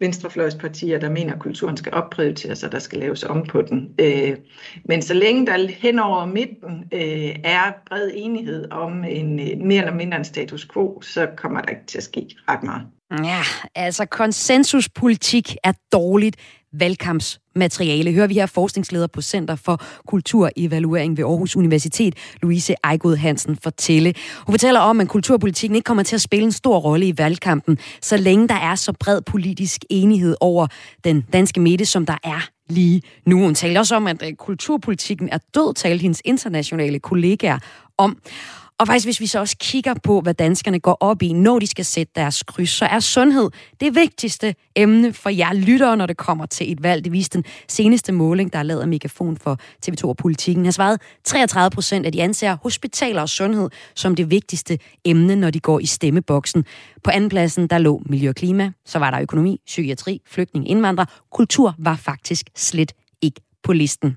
venstrefløjspartier, 0.00 0.98
der 0.98 1.10
mener, 1.10 1.32
at 1.32 1.38
kulturen 1.40 1.76
skal 1.76 1.94
opprioriteres, 1.94 2.64
og 2.64 2.72
der 2.72 2.78
skal 2.78 2.98
laves 2.98 3.24
om 3.24 3.46
på 3.46 3.62
den. 3.62 3.94
Øh, 4.00 4.36
men 4.84 5.02
så 5.02 5.14
længe 5.14 5.46
der 5.46 5.68
hen 5.68 5.98
over 5.98 6.26
midten 6.26 6.84
øh, 6.92 7.36
er 7.44 7.72
bred 7.86 8.10
enighed 8.14 8.70
om 8.70 9.04
en 9.04 9.40
øh, 9.40 9.66
mere 9.66 9.80
eller 9.80 9.94
mindre 9.94 10.18
en 10.18 10.24
status 10.24 10.68
quo, 10.72 11.00
så 11.00 11.28
kommer 11.36 11.60
der 11.60 11.68
ikke 11.68 11.86
til 11.86 11.98
at 11.98 12.04
ske 12.04 12.36
ret 12.48 12.62
meget. 12.62 12.99
Ja, 13.10 13.42
altså 13.74 14.04
konsensuspolitik 14.06 15.56
er 15.64 15.72
dårligt 15.92 16.36
valgkampsmateriale. 16.72 18.12
Hører 18.12 18.26
vi 18.26 18.34
her 18.34 18.46
forskningsleder 18.46 19.06
på 19.06 19.22
Center 19.22 19.56
for 19.56 19.82
Kulturevaluering 20.06 21.16
ved 21.16 21.24
Aarhus 21.24 21.56
Universitet, 21.56 22.14
Louise 22.42 22.74
Ejgod 22.84 23.16
Hansen, 23.16 23.58
fortælle. 23.62 24.14
Hun 24.46 24.52
fortæller 24.52 24.80
om, 24.80 25.00
at 25.00 25.08
kulturpolitikken 25.08 25.76
ikke 25.76 25.86
kommer 25.86 26.02
til 26.02 26.16
at 26.16 26.20
spille 26.20 26.44
en 26.44 26.52
stor 26.52 26.78
rolle 26.78 27.06
i 27.06 27.18
valgkampen, 27.18 27.78
så 28.02 28.16
længe 28.16 28.48
der 28.48 28.54
er 28.54 28.74
så 28.74 28.92
bred 28.92 29.22
politisk 29.22 29.84
enighed 29.90 30.36
over 30.40 30.66
den 31.04 31.20
danske 31.20 31.60
midte, 31.60 31.86
som 31.86 32.06
der 32.06 32.16
er 32.24 32.48
lige 32.68 33.02
nu. 33.26 33.38
Hun 33.38 33.54
taler 33.54 33.80
også 33.80 33.96
om, 33.96 34.06
at 34.06 34.22
øh, 34.26 34.32
kulturpolitikken 34.32 35.28
er 35.28 35.38
død, 35.54 35.74
talte 35.74 36.02
hendes 36.02 36.22
internationale 36.24 36.98
kollegaer 36.98 37.58
om. 37.98 38.18
Og 38.80 38.86
faktisk, 38.86 39.06
hvis 39.06 39.20
vi 39.20 39.26
så 39.26 39.38
også 39.38 39.56
kigger 39.58 39.94
på, 39.94 40.20
hvad 40.20 40.34
danskerne 40.34 40.80
går 40.80 40.96
op 41.00 41.22
i, 41.22 41.32
når 41.32 41.58
de 41.58 41.66
skal 41.66 41.84
sætte 41.84 42.12
deres 42.16 42.42
kryds, 42.42 42.70
så 42.70 42.84
er 42.84 43.00
sundhed 43.00 43.50
det 43.80 43.94
vigtigste 43.94 44.54
emne 44.76 45.12
for 45.12 45.30
jer 45.30 45.52
lyttere, 45.52 45.96
når 45.96 46.06
det 46.06 46.16
kommer 46.16 46.46
til 46.46 46.72
et 46.72 46.82
valg. 46.82 47.04
Det 47.04 47.12
viste 47.12 47.38
den 47.38 47.44
seneste 47.68 48.12
måling, 48.12 48.52
der 48.52 48.58
er 48.58 48.62
lavet 48.62 48.80
af 48.80 48.88
Megafon 48.88 49.36
for 49.36 49.58
TV2 49.86 50.04
og 50.04 50.16
Politikken. 50.16 50.64
Har 50.64 50.72
svaret 50.72 51.00
33 51.24 51.70
procent 51.70 52.06
af 52.06 52.12
de 52.12 52.22
anser 52.22 52.56
hospitaler 52.62 53.22
og 53.22 53.28
sundhed 53.28 53.70
som 53.94 54.14
det 54.14 54.30
vigtigste 54.30 54.78
emne, 55.04 55.36
når 55.36 55.50
de 55.50 55.60
går 55.60 55.80
i 55.80 55.86
stemmeboksen. 55.86 56.64
På 57.04 57.10
andenpladsen, 57.10 57.66
der 57.66 57.78
lå 57.78 58.02
miljø 58.06 58.28
og 58.28 58.34
klima, 58.34 58.72
så 58.86 58.98
var 58.98 59.10
der 59.10 59.20
økonomi, 59.20 59.60
psykiatri, 59.66 60.20
flygtning, 60.26 60.68
indvandrer. 60.70 61.04
Kultur 61.32 61.74
var 61.78 61.96
faktisk 61.96 62.46
slet 62.56 62.92
ikke 63.22 63.40
på 63.62 63.72
listen. 63.72 64.16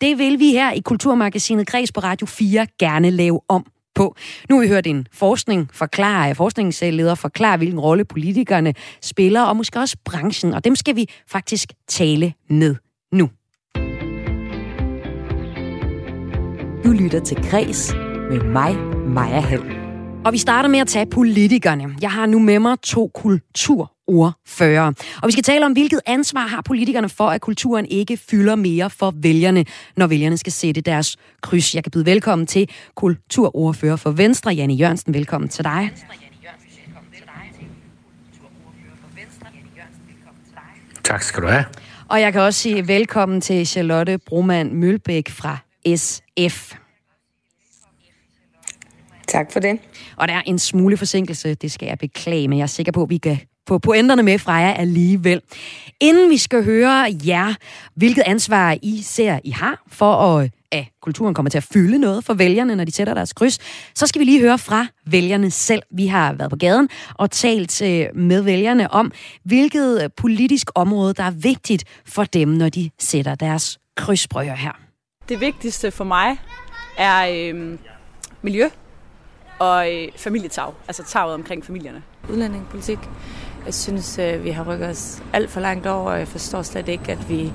Det 0.00 0.18
vil 0.18 0.38
vi 0.38 0.50
her 0.50 0.72
i 0.72 0.80
Kulturmagasinet 0.80 1.66
Græs 1.66 1.92
på 1.92 2.00
Radio 2.00 2.26
4 2.26 2.66
gerne 2.78 3.10
lave 3.10 3.40
om 3.48 3.66
på. 3.94 4.16
Nu 4.48 4.54
har 4.56 4.62
vi 4.62 4.68
hørt 4.68 4.86
en 4.86 5.06
forskning 5.12 5.68
forklare, 5.72 6.34
forskningsleder 6.34 7.14
forklare, 7.14 7.56
hvilken 7.56 7.80
rolle 7.80 8.04
politikerne 8.04 8.74
spiller, 9.02 9.42
og 9.42 9.56
måske 9.56 9.78
også 9.78 9.96
branchen, 10.04 10.54
og 10.54 10.64
dem 10.64 10.76
skal 10.76 10.96
vi 10.96 11.06
faktisk 11.28 11.72
tale 11.88 12.32
med 12.48 12.76
nu. 13.12 13.30
Du 16.84 16.90
lytter 16.90 17.20
til 17.20 17.36
Græs 17.50 17.94
med 18.30 18.44
mig, 18.44 18.76
Maja 19.08 19.40
Hall. 19.40 19.80
Og 20.24 20.32
vi 20.32 20.38
starter 20.38 20.68
med 20.68 20.78
at 20.78 20.88
tage 20.88 21.06
politikerne. 21.06 21.96
Jeg 22.02 22.10
har 22.10 22.26
nu 22.26 22.38
med 22.38 22.58
mig 22.58 22.76
to 22.82 23.10
kultur 23.14 23.92
ordfører. 24.10 24.92
Og 25.22 25.26
vi 25.26 25.32
skal 25.32 25.44
tale 25.44 25.66
om, 25.66 25.72
hvilket 25.72 26.00
ansvar 26.06 26.46
har 26.46 26.62
politikerne 26.62 27.08
for, 27.08 27.28
at 27.28 27.40
kulturen 27.40 27.86
ikke 27.86 28.16
fylder 28.16 28.54
mere 28.56 28.90
for 28.90 29.12
vælgerne, 29.16 29.64
når 29.96 30.06
vælgerne 30.06 30.36
skal 30.36 30.52
sætte 30.52 30.80
deres 30.80 31.16
kryds. 31.40 31.74
Jeg 31.74 31.84
kan 31.84 31.90
byde 31.90 32.06
velkommen 32.06 32.46
til 32.46 32.68
kulturordfører 32.94 33.96
for 33.96 34.10
Venstre, 34.10 34.50
Janne 34.50 34.74
Jørgensen. 34.74 35.14
Velkommen 35.14 35.48
til 35.48 35.64
dig. 35.64 35.90
Tak 41.04 41.22
skal 41.22 41.42
du 41.42 41.48
have. 41.48 41.64
Og 42.08 42.20
jeg 42.20 42.32
kan 42.32 42.40
også 42.40 42.60
sige 42.60 42.88
velkommen 42.88 43.40
til 43.40 43.66
Charlotte 43.66 44.18
Broman 44.18 44.74
Mølbæk 44.74 45.28
fra 45.28 45.58
SF. 45.96 46.74
Tak 49.28 49.52
for 49.52 49.60
det. 49.60 49.78
Og 50.16 50.28
der 50.28 50.34
er 50.34 50.42
en 50.46 50.58
smule 50.58 50.96
forsinkelse, 50.96 51.54
det 51.54 51.72
skal 51.72 51.86
jeg 51.86 51.98
beklage, 51.98 52.48
men 52.48 52.58
jeg 52.58 52.62
er 52.62 52.66
sikker 52.66 52.92
på, 52.92 53.02
at 53.02 53.10
vi 53.10 53.18
kan 53.18 53.38
få 53.70 53.78
pointerne 53.78 54.22
med 54.22 54.38
fra 54.38 54.52
jer 54.52 54.72
alligevel. 54.72 55.40
Inden 56.00 56.30
vi 56.30 56.36
skal 56.36 56.64
høre 56.64 57.06
jer, 57.26 57.54
hvilket 57.94 58.22
ansvar 58.26 58.76
I 58.82 59.02
ser, 59.02 59.38
I 59.44 59.50
har 59.50 59.82
for 59.88 60.12
at 60.14 60.50
at 60.72 60.84
kulturen 61.02 61.34
kommer 61.34 61.50
til 61.50 61.58
at 61.58 61.64
fylde 61.64 61.98
noget 61.98 62.24
for 62.24 62.34
vælgerne, 62.34 62.76
når 62.76 62.84
de 62.84 62.92
sætter 62.92 63.14
deres 63.14 63.32
kryds, 63.32 63.58
så 63.94 64.06
skal 64.06 64.20
vi 64.20 64.24
lige 64.24 64.40
høre 64.40 64.58
fra 64.58 64.86
vælgerne 65.06 65.50
selv. 65.50 65.82
Vi 65.90 66.06
har 66.06 66.32
været 66.32 66.50
på 66.50 66.56
gaden 66.56 66.88
og 67.14 67.30
talt 67.30 67.82
øh, 67.82 68.06
med 68.14 68.42
vælgerne 68.42 68.90
om, 68.90 69.12
hvilket 69.44 70.12
politisk 70.16 70.70
område, 70.74 71.14
der 71.14 71.22
er 71.22 71.30
vigtigt 71.30 71.84
for 72.06 72.24
dem, 72.24 72.48
når 72.48 72.68
de 72.68 72.90
sætter 72.98 73.34
deres 73.34 73.78
krydsbrøger 73.96 74.54
her. 74.54 74.72
Det 75.28 75.40
vigtigste 75.40 75.90
for 75.90 76.04
mig 76.04 76.38
er 76.98 77.52
øh, 77.52 77.78
miljø 78.42 78.68
og 79.58 79.94
øh, 79.94 80.08
familietag, 80.16 80.72
altså 80.88 81.04
taget 81.04 81.34
omkring 81.34 81.64
familierne. 81.64 82.02
Udlændingepolitik. 82.30 82.98
Jeg 83.66 83.74
synes, 83.74 84.18
øh, 84.18 84.44
vi 84.44 84.50
har 84.50 84.64
rykket 84.64 84.88
os 84.88 85.22
alt 85.32 85.50
for 85.50 85.60
langt 85.60 85.86
over, 85.86 86.10
og 86.10 86.18
jeg 86.18 86.28
forstår 86.28 86.62
slet 86.62 86.88
ikke, 86.88 87.12
at 87.12 87.28
vi 87.28 87.52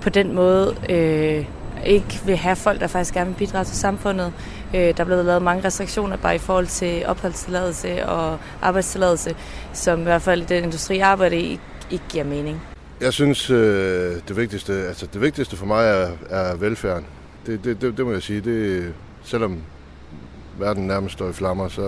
på 0.00 0.10
den 0.10 0.34
måde 0.34 0.76
øh, 0.90 1.46
ikke 1.86 2.20
vil 2.24 2.36
have 2.36 2.56
folk, 2.56 2.80
der 2.80 2.86
faktisk 2.86 3.14
gerne 3.14 3.30
vil 3.30 3.36
bidrage 3.36 3.64
til 3.64 3.76
samfundet. 3.76 4.32
Øh, 4.74 4.80
der 4.80 5.00
er 5.00 5.04
blevet 5.04 5.24
lavet 5.24 5.42
mange 5.42 5.64
restriktioner 5.64 6.16
bare 6.16 6.34
i 6.34 6.38
forhold 6.38 6.66
til 6.66 7.06
opholdstilladelse 7.06 8.06
og 8.06 8.38
arbejdstilladelse, 8.62 9.36
som 9.72 10.00
i 10.00 10.02
hvert 10.02 10.22
fald 10.22 10.42
i 10.42 10.44
den 10.44 10.64
industri, 10.64 10.98
jeg 10.98 11.08
arbejder 11.08 11.36
i, 11.36 11.60
ikke 11.90 12.04
giver 12.08 12.24
mening. 12.24 12.62
Jeg 13.00 13.12
synes, 13.12 13.50
øh, 13.50 14.16
det 14.28 14.36
vigtigste, 14.36 14.72
altså 14.72 15.06
det 15.12 15.20
vigtigste 15.20 15.56
for 15.56 15.66
mig 15.66 15.86
er, 15.86 16.08
er 16.30 16.56
velfærden. 16.56 17.06
Det, 17.46 17.64
det, 17.64 17.80
det, 17.80 17.96
det 17.96 18.06
må 18.06 18.12
jeg 18.12 18.22
sige. 18.22 18.40
Det, 18.40 18.94
selvom 19.24 19.58
verden 20.58 20.86
nærmest 20.86 21.12
står 21.12 21.28
i 21.28 21.32
flammer, 21.32 21.68
så 21.68 21.82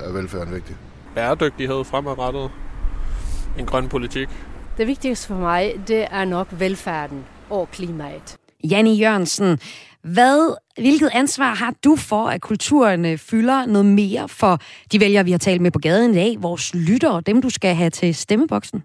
er 0.00 0.12
velfærden 0.12 0.54
vigtig. 0.54 0.76
Bæredygtighed 1.14 1.84
fremadrettet. 1.84 2.50
En 3.58 3.66
grøn 3.66 3.88
politik. 3.88 4.28
Det 4.78 4.86
vigtigste 4.86 5.26
for 5.26 5.34
mig, 5.34 5.74
det 5.88 6.06
er 6.10 6.24
nok 6.24 6.48
velfærden 6.50 7.24
og 7.50 7.70
klimaet. 7.70 8.36
Janne 8.64 8.90
Jørgensen, 8.90 9.58
hvad, 10.02 10.56
hvilket 10.74 11.10
ansvar 11.12 11.54
har 11.54 11.74
du 11.84 11.96
for, 11.96 12.28
at 12.28 12.40
kulturen 12.40 13.04
øh, 13.04 13.18
fylder 13.18 13.66
noget 13.66 13.86
mere 13.86 14.28
for 14.28 14.58
de 14.92 15.00
vælgere, 15.00 15.24
vi 15.24 15.30
har 15.30 15.38
talt 15.38 15.60
med 15.60 15.70
på 15.70 15.78
gaden 15.78 16.10
i 16.10 16.14
dag, 16.14 16.36
vores 16.40 16.74
lyttere, 16.74 17.20
dem 17.20 17.42
du 17.42 17.50
skal 17.50 17.74
have 17.74 17.90
til 17.90 18.14
stemmeboksen? 18.14 18.82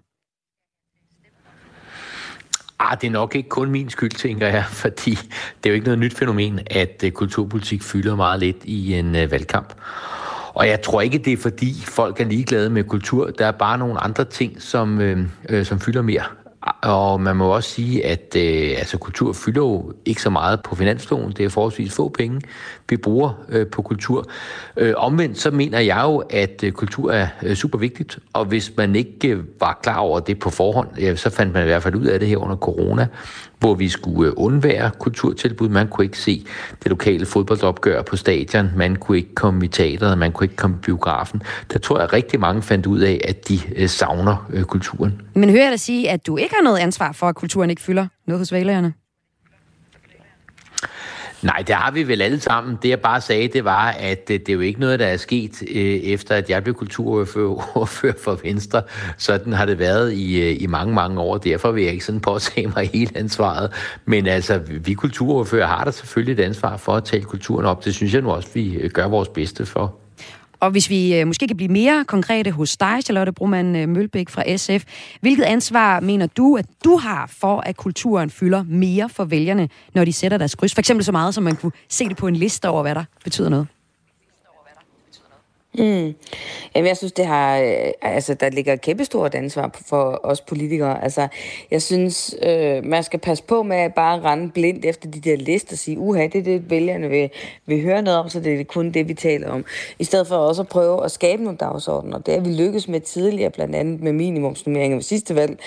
Ah, 2.78 3.00
det 3.00 3.06
er 3.06 3.10
nok 3.10 3.34
ikke 3.34 3.48
kun 3.48 3.70
min 3.70 3.90
skyld, 3.90 4.10
tænker 4.10 4.48
jeg, 4.48 4.64
fordi 4.82 5.10
det 5.10 5.66
er 5.66 5.70
jo 5.70 5.74
ikke 5.74 5.86
noget 5.86 5.98
nyt 5.98 6.14
fænomen, 6.14 6.60
at 6.66 7.04
øh, 7.04 7.12
kulturpolitik 7.12 7.82
fylder 7.82 8.16
meget 8.16 8.40
lidt 8.40 8.64
i 8.64 8.94
en 8.94 9.06
uh, 9.06 9.30
valgkamp. 9.30 9.74
Og 10.54 10.68
jeg 10.68 10.82
tror 10.82 11.00
ikke, 11.00 11.18
det 11.18 11.32
er 11.32 11.36
fordi 11.36 11.74
folk 11.84 12.20
er 12.20 12.24
ligeglade 12.24 12.70
med 12.70 12.84
kultur. 12.84 13.30
Der 13.30 13.46
er 13.46 13.52
bare 13.52 13.78
nogle 13.78 14.00
andre 14.00 14.24
ting, 14.24 14.62
som, 14.62 15.00
øh, 15.00 15.18
øh, 15.48 15.64
som 15.64 15.80
fylder 15.80 16.02
mere. 16.02 16.22
Og 16.82 17.20
man 17.20 17.36
må 17.36 17.54
også 17.54 17.70
sige, 17.70 18.06
at 18.06 18.36
øh, 18.36 18.74
altså, 18.78 18.98
kultur 18.98 19.32
fylder 19.32 19.60
jo 19.60 19.92
ikke 20.04 20.22
så 20.22 20.30
meget 20.30 20.62
på 20.62 20.74
finansloven. 20.74 21.32
Det 21.32 21.44
er 21.44 21.48
forholdsvis 21.48 21.94
få 21.94 22.08
penge, 22.08 22.40
vi 22.88 22.96
bruger 22.96 23.44
øh, 23.48 23.66
på 23.66 23.82
kultur. 23.82 24.26
Øh, 24.76 24.94
omvendt 24.96 25.38
så 25.38 25.50
mener 25.50 25.78
jeg 25.78 26.00
jo, 26.04 26.16
at 26.30 26.64
øh, 26.64 26.72
kultur 26.72 27.12
er 27.12 27.28
øh, 27.42 27.54
super 27.56 27.78
vigtigt, 27.78 28.18
og 28.32 28.44
hvis 28.44 28.72
man 28.76 28.96
ikke 28.96 29.28
øh, 29.28 29.44
var 29.60 29.80
klar 29.82 29.98
over 29.98 30.20
det 30.20 30.38
på 30.38 30.50
forhånd, 30.50 30.88
øh, 30.98 31.16
så 31.16 31.30
fandt 31.30 31.52
man 31.52 31.62
i 31.62 31.66
hvert 31.66 31.82
fald 31.82 31.94
ud 31.94 32.06
af 32.06 32.18
det 32.20 32.28
her 32.28 32.36
under 32.36 32.56
corona, 32.56 33.06
hvor 33.64 33.74
vi 33.74 33.88
skulle 33.88 34.30
øh, 34.30 34.34
undvære 34.36 34.90
kulturtilbud. 34.98 35.68
Man 35.68 35.88
kunne 35.88 36.04
ikke 36.04 36.18
se 36.18 36.46
det 36.82 36.90
lokale 36.90 37.26
fodboldopgør 37.26 38.02
på 38.02 38.16
stadion, 38.16 38.70
man 38.76 38.96
kunne 38.96 39.16
ikke 39.18 39.34
komme 39.34 39.64
i 39.64 39.68
teateret, 39.68 40.18
man 40.18 40.32
kunne 40.32 40.44
ikke 40.44 40.56
komme 40.56 40.76
i 40.76 40.84
biografen. 40.84 41.42
Der 41.72 41.78
tror 41.78 41.96
jeg, 41.96 42.04
at 42.04 42.12
rigtig 42.12 42.40
mange 42.40 42.62
fandt 42.62 42.86
ud 42.86 43.00
af, 43.00 43.20
at 43.28 43.48
de 43.48 43.58
øh, 43.76 43.88
savner 43.88 44.46
øh, 44.52 44.64
kulturen. 44.64 45.22
Men 45.34 45.50
hører 45.50 45.62
jeg 45.62 45.70
dig 45.70 45.80
sige, 45.80 46.10
at 46.10 46.26
du 46.26 46.36
ikke 46.36 46.54
har 46.54 46.62
noget 46.62 46.78
ansvar 46.78 47.12
for, 47.12 47.26
at 47.26 47.34
kulturen 47.34 47.70
ikke 47.70 47.82
fylder 47.82 48.06
noget 48.26 48.40
hos 48.40 48.52
vælgerne? 48.52 48.92
Nej, 51.44 51.64
det 51.66 51.74
har 51.74 51.90
vi 51.90 52.08
vel 52.08 52.22
alle 52.22 52.40
sammen. 52.40 52.78
Det 52.82 52.88
jeg 52.88 53.00
bare 53.00 53.20
sagde, 53.20 53.48
det 53.48 53.64
var, 53.64 53.90
at 53.90 54.30
øh, 54.30 54.38
det 54.38 54.48
er 54.48 54.52
jo 54.52 54.60
ikke 54.60 54.80
noget, 54.80 55.00
der 55.00 55.06
er 55.06 55.16
sket 55.16 55.62
øh, 55.62 55.76
efter, 55.84 56.34
at 56.34 56.50
jeg 56.50 56.62
blev 56.62 56.74
kulturordfører 56.74 58.14
for 58.24 58.38
Venstre. 58.42 58.82
Sådan 59.18 59.52
har 59.52 59.66
det 59.66 59.78
været 59.78 60.12
i, 60.12 60.42
øh, 60.42 60.62
i 60.62 60.66
mange, 60.66 60.94
mange 60.94 61.20
år. 61.20 61.38
Derfor 61.38 61.72
vil 61.72 61.84
jeg 61.84 61.92
ikke 61.92 62.04
sådan 62.04 62.20
påtage 62.20 62.66
mig 62.76 62.90
hele 62.94 63.10
ansvaret. 63.14 63.72
Men 64.04 64.26
altså, 64.26 64.60
vi 64.68 64.94
kulturordfører 64.94 65.66
har 65.66 65.84
der 65.84 65.90
selvfølgelig 65.90 66.42
et 66.42 66.46
ansvar 66.46 66.76
for 66.76 66.92
at 66.92 67.04
tale 67.04 67.24
kulturen 67.24 67.66
op. 67.66 67.84
Det 67.84 67.94
synes 67.94 68.14
jeg 68.14 68.22
nu 68.22 68.30
også, 68.30 68.48
vi 68.54 68.74
øh, 68.74 68.90
gør 68.90 69.08
vores 69.08 69.28
bedste 69.28 69.66
for. 69.66 70.03
Og 70.64 70.70
hvis 70.70 70.90
vi 70.90 71.14
øh, 71.14 71.26
måske 71.26 71.46
kan 71.46 71.56
blive 71.56 71.72
mere 71.72 72.04
konkrete 72.04 72.50
hos 72.50 72.76
dig, 72.76 72.98
Charlotte 73.04 73.32
Brumann 73.32 73.76
øh, 73.76 73.88
Mølbæk 73.88 74.28
fra 74.28 74.56
SF, 74.56 74.84
hvilket 75.20 75.42
ansvar 75.42 76.00
mener 76.00 76.26
du, 76.26 76.56
at 76.56 76.66
du 76.84 76.96
har 76.96 77.30
for, 77.40 77.60
at 77.60 77.76
kulturen 77.76 78.30
fylder 78.30 78.64
mere 78.68 79.08
for 79.08 79.24
vælgerne, 79.24 79.68
når 79.94 80.04
de 80.04 80.12
sætter 80.12 80.38
deres 80.38 80.54
kryds? 80.54 80.74
For 80.74 80.80
eksempel 80.80 81.04
så 81.04 81.12
meget, 81.12 81.34
som 81.34 81.44
man 81.44 81.56
kunne 81.56 81.72
se 81.88 82.08
det 82.08 82.16
på 82.16 82.26
en 82.26 82.36
liste 82.36 82.68
over, 82.68 82.82
hvad 82.82 82.94
der 82.94 83.04
betyder 83.24 83.48
noget. 83.48 83.66
Mm. 85.78 86.14
Jamen, 86.74 86.88
jeg 86.88 86.96
synes, 86.96 87.12
det 87.12 87.26
har, 87.26 87.58
øh, 87.58 87.92
altså, 88.02 88.34
der 88.34 88.50
ligger 88.50 88.72
et 88.72 88.80
kæmpestort 88.80 89.34
ansvar 89.34 89.70
for 89.86 90.20
os 90.22 90.40
politikere. 90.40 91.04
Altså, 91.04 91.28
jeg 91.70 91.82
synes, 91.82 92.34
øh, 92.42 92.84
man 92.84 93.02
skal 93.02 93.18
passe 93.18 93.44
på 93.44 93.62
med 93.62 93.76
at 93.76 93.94
bare 93.94 94.20
rende 94.20 94.50
blindt 94.50 94.84
efter 94.84 95.10
de 95.10 95.20
der 95.20 95.36
lister 95.36 95.74
og 95.74 95.78
sige, 95.78 95.98
uha, 95.98 96.22
det 96.22 96.34
er 96.34 96.42
det, 96.42 96.70
vælgerne 96.70 97.08
vil, 97.08 97.30
vil 97.66 97.82
høre 97.82 98.02
noget 98.02 98.20
om, 98.20 98.28
så 98.28 98.40
det 98.40 98.60
er 98.60 98.64
kun 98.64 98.90
det, 98.90 99.08
vi 99.08 99.14
taler 99.14 99.50
om. 99.50 99.64
I 99.98 100.04
stedet 100.04 100.26
for 100.26 100.36
også 100.36 100.62
at 100.62 100.68
prøve 100.68 101.04
at 101.04 101.10
skabe 101.10 101.42
nogle 101.42 101.58
dagsordner. 101.58 102.18
Det 102.18 102.34
er 102.34 102.40
vi 102.40 102.52
lykkes 102.52 102.88
med 102.88 103.00
tidligere, 103.00 103.50
blandt 103.50 103.74
andet 103.74 104.00
med 104.00 104.12
minimumsnummeringer 104.12 104.96
ved 104.96 105.02
sidste 105.02 105.34
valg. 105.34 105.58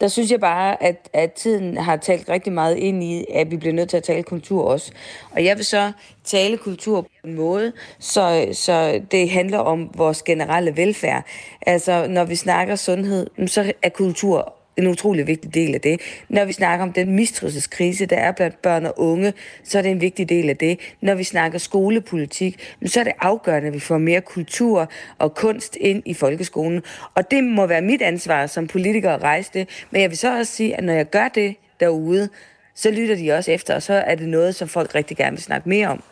Der 0.00 0.08
synes 0.08 0.30
jeg 0.30 0.40
bare, 0.40 0.82
at, 0.82 1.08
at 1.12 1.32
tiden 1.32 1.76
har 1.76 1.96
talt 1.96 2.28
rigtig 2.28 2.52
meget 2.52 2.76
ind 2.76 3.02
i, 3.02 3.24
at 3.34 3.50
vi 3.50 3.56
bliver 3.56 3.74
nødt 3.74 3.90
til 3.90 3.96
at 3.96 4.02
tale 4.02 4.22
kultur 4.22 4.64
også. 4.64 4.92
Og 5.30 5.44
jeg 5.44 5.56
vil 5.56 5.64
så 5.64 5.92
tale 6.24 6.56
kultur 6.56 7.00
på 7.00 7.08
en 7.24 7.34
måde, 7.34 7.72
så, 7.98 8.48
så 8.52 9.00
det 9.10 9.30
handler 9.30 9.58
om 9.58 9.90
vores 9.94 10.22
generelle 10.22 10.76
velfærd. 10.76 11.26
Altså, 11.66 12.06
når 12.06 12.24
vi 12.24 12.36
snakker 12.36 12.76
sundhed, 12.76 13.26
så 13.46 13.72
er 13.82 13.88
kultur 13.88 14.54
en 14.76 14.86
utrolig 14.86 15.26
vigtig 15.26 15.54
del 15.54 15.74
af 15.74 15.80
det. 15.80 16.00
Når 16.28 16.44
vi 16.44 16.52
snakker 16.52 16.86
om 16.86 16.92
den 16.92 17.12
mistrivselskrise, 17.12 18.06
der 18.06 18.16
er 18.16 18.32
blandt 18.32 18.62
børn 18.62 18.86
og 18.86 18.94
unge, 18.96 19.32
så 19.64 19.78
er 19.78 19.82
det 19.82 19.90
en 19.90 20.00
vigtig 20.00 20.28
del 20.28 20.48
af 20.48 20.56
det. 20.56 20.80
Når 21.00 21.14
vi 21.14 21.24
snakker 21.24 21.58
skolepolitik, 21.58 22.74
så 22.86 23.00
er 23.00 23.04
det 23.04 23.12
afgørende, 23.20 23.68
at 23.68 23.74
vi 23.74 23.80
får 23.80 23.98
mere 23.98 24.20
kultur 24.20 24.90
og 25.18 25.34
kunst 25.34 25.76
ind 25.80 26.02
i 26.06 26.14
folkeskolen. 26.14 26.82
Og 27.14 27.30
det 27.30 27.44
må 27.44 27.66
være 27.66 27.82
mit 27.82 28.02
ansvar 28.02 28.46
som 28.46 28.66
politiker 28.66 29.12
at 29.12 29.22
rejse 29.22 29.50
det. 29.54 29.68
Men 29.90 30.02
jeg 30.02 30.10
vil 30.10 30.18
så 30.18 30.38
også 30.38 30.52
sige, 30.52 30.76
at 30.76 30.84
når 30.84 30.92
jeg 30.92 31.10
gør 31.10 31.28
det 31.28 31.56
derude, 31.80 32.28
så 32.74 32.90
lytter 32.90 33.16
de 33.16 33.32
også 33.32 33.50
efter, 33.50 33.74
og 33.74 33.82
så 33.82 33.94
er 33.94 34.14
det 34.14 34.28
noget, 34.28 34.54
som 34.54 34.68
folk 34.68 34.94
rigtig 34.94 35.16
gerne 35.16 35.36
vil 35.36 35.42
snakke 35.42 35.68
mere 35.68 35.88
om. 35.88 36.02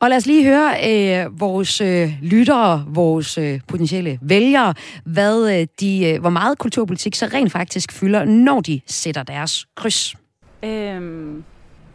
Og 0.00 0.08
lad 0.08 0.16
os 0.16 0.26
lige 0.26 0.44
høre 0.44 0.74
øh, 0.90 1.40
vores 1.40 1.80
øh, 1.80 2.12
lyttere, 2.22 2.84
vores 2.88 3.38
øh, 3.38 3.60
potentielle 3.68 4.18
vælgere, 4.22 4.74
hvad 5.04 5.60
øh, 5.60 5.66
de, 5.80 6.06
øh, 6.06 6.20
hvor 6.20 6.30
meget 6.30 6.58
kulturpolitik 6.58 7.14
så 7.14 7.26
rent 7.26 7.52
faktisk 7.52 7.92
fylder, 7.92 8.24
når 8.24 8.60
de 8.60 8.80
sætter 8.86 9.22
deres 9.22 9.66
kryds. 9.74 10.14
Øhm, 10.62 11.44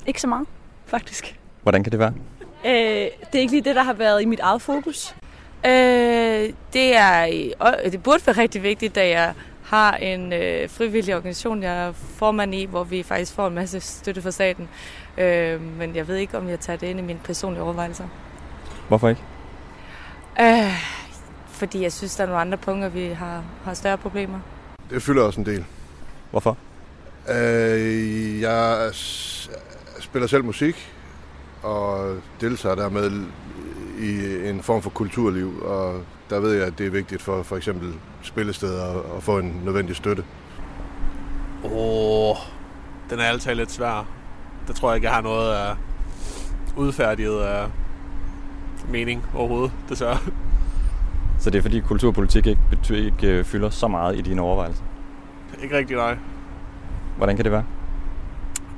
ikke 0.07 0.21
så 0.21 0.27
meget, 0.27 0.47
faktisk. 0.85 1.39
Hvordan 1.63 1.83
kan 1.83 1.91
det 1.91 2.00
være? 2.00 2.13
Øh, 2.65 2.71
det 2.71 3.35
er 3.35 3.39
ikke 3.39 3.53
lige 3.53 3.63
det, 3.63 3.75
der 3.75 3.83
har 3.83 3.93
været 3.93 4.21
i 4.21 4.25
mit 4.25 4.39
eget 4.39 4.62
fokus. 4.62 5.15
Øh, 5.65 5.71
det, 6.74 6.95
er, 6.95 7.27
øh, 7.85 7.91
det 7.91 8.03
burde 8.03 8.21
være 8.25 8.38
rigtig 8.38 8.63
vigtigt, 8.63 8.95
da 8.95 9.09
jeg 9.09 9.33
har 9.65 9.95
en 9.95 10.34
øh, 10.34 10.69
frivillig 10.69 11.15
organisation, 11.15 11.63
jeg 11.63 11.88
er 11.88 11.91
formand 11.91 12.55
i, 12.55 12.65
hvor 12.65 12.84
vi 12.84 13.03
faktisk 13.03 13.34
får 13.34 13.48
en 13.48 13.55
masse 13.55 13.79
støtte 13.79 14.22
fra 14.22 14.31
staten. 14.31 14.69
Øh, 15.17 15.62
men 15.62 15.95
jeg 15.95 16.07
ved 16.07 16.15
ikke, 16.15 16.38
om 16.38 16.50
jeg 16.50 16.60
tager 16.60 16.77
det 16.77 16.88
ind 16.88 17.00
i 17.00 17.01
mine 17.01 17.19
personlige 17.24 17.63
overvejelser. 17.63 18.07
Hvorfor 18.88 19.10
ikke? 19.10 19.22
Øh, 20.41 20.72
fordi 21.48 21.81
jeg 21.81 21.93
synes, 21.93 22.15
der 22.15 22.24
er 22.24 22.27
nogle 22.27 22.41
andre 22.41 22.57
punkter, 22.57 22.89
vi 22.89 23.07
har, 23.07 23.43
har 23.63 23.74
større 23.74 23.98
problemer. 23.98 24.39
Det 24.89 25.01
fylder 25.01 25.24
også 25.24 25.39
en 25.39 25.45
del. 25.45 25.65
Hvorfor? 26.31 26.57
Øh, 27.29 28.41
jeg 28.41 28.89
spiller 30.00 30.27
selv 30.27 30.45
musik, 30.45 30.93
og 31.63 32.17
deltager 32.41 32.75
dermed 32.75 33.12
i 34.00 34.36
en 34.50 34.63
form 34.63 34.81
for 34.81 34.89
kulturliv, 34.89 35.63
og 35.63 36.01
der 36.29 36.39
ved 36.39 36.53
jeg, 36.53 36.67
at 36.67 36.77
det 36.77 36.86
er 36.86 36.91
vigtigt 36.91 37.22
for 37.22 37.44
for 37.44 37.58
eksempel 37.58 37.94
spillesteder 38.22 39.15
at 39.17 39.24
få 39.24 39.39
en 39.39 39.62
nødvendig 39.65 39.96
støtte. 39.96 40.24
Åh, 41.63 41.72
oh, 41.74 42.36
den 43.10 43.20
er 43.20 43.24
altid 43.24 43.55
lidt 43.55 43.72
svær. 43.72 44.08
Der 44.67 44.74
tror 44.74 44.89
jeg 44.89 44.96
ikke, 44.96 45.08
jeg 45.08 45.15
har 45.15 45.22
noget 45.22 45.53
af 45.53 45.75
udfærdiget 46.77 47.39
af 47.41 47.67
mening 48.89 49.25
overhovedet, 49.36 49.72
desværre. 49.89 50.17
Så 51.39 51.50
det 51.50 51.58
er 51.58 51.62
fordi 51.62 51.79
kulturpolitik 51.79 52.48
ikke, 52.48 52.62
betyder, 52.70 53.05
ikke 53.05 53.27
øh, 53.27 53.46
fylder 53.46 53.70
så 53.70 53.88
meget 53.88 54.17
i 54.17 54.22
dine 54.22 54.41
overvejelser? 54.41 54.84
Ikke 55.63 55.77
rigtig 55.77 55.96
nej. 55.96 56.17
Hvordan 57.17 57.36
kan 57.36 57.46
det 57.46 57.51
være? 57.51 57.63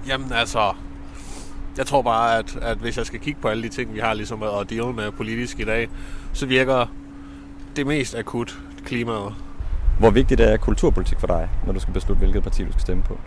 Jamen 0.07 0.31
altså, 0.31 0.73
jeg 1.77 1.85
tror 1.85 2.01
bare, 2.01 2.37
at, 2.37 2.57
at 2.61 2.77
hvis 2.77 2.97
jeg 2.97 3.05
skal 3.05 3.19
kigge 3.19 3.41
på 3.41 3.47
alle 3.47 3.63
de 3.63 3.69
ting, 3.69 3.93
vi 3.93 3.99
har 3.99 4.13
ligesom 4.13 4.43
at 4.43 4.69
deal 4.69 4.93
med 4.93 5.11
politisk 5.11 5.59
i 5.59 5.63
dag, 5.63 5.89
så 6.33 6.45
virker 6.45 6.85
det 7.77 7.87
mest 7.87 8.15
akut 8.15 8.59
klimaet. 8.85 9.35
Hvor 9.99 10.09
vigtigt 10.09 10.41
er 10.41 10.57
kulturpolitik 10.57 11.19
for 11.19 11.27
dig, 11.27 11.49
når 11.65 11.73
du 11.73 11.79
skal 11.79 11.93
beslutte, 11.93 12.19
hvilket 12.19 12.43
parti 12.43 12.63
du 12.63 12.71
skal 12.71 12.81
stemme 12.81 13.03
på? 13.03 13.17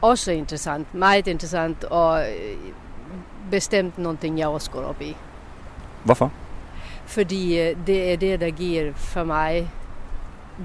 Også 0.00 0.32
interessant, 0.32 0.94
meget 0.94 1.26
interessant 1.26 1.84
og 1.84 2.20
øh, 2.20 2.56
bestemt 3.50 3.98
någonting 3.98 4.38
jeg 4.38 4.48
også 4.48 4.70
går 4.70 4.82
op 4.82 5.00
i. 5.00 5.16
Hvorfor? 6.04 6.32
Fordi 7.06 7.60
øh, 7.60 7.76
det 7.86 8.12
er 8.12 8.16
det, 8.16 8.40
der 8.40 8.50
giver 8.50 8.92
for 8.94 9.24
mig 9.24 9.70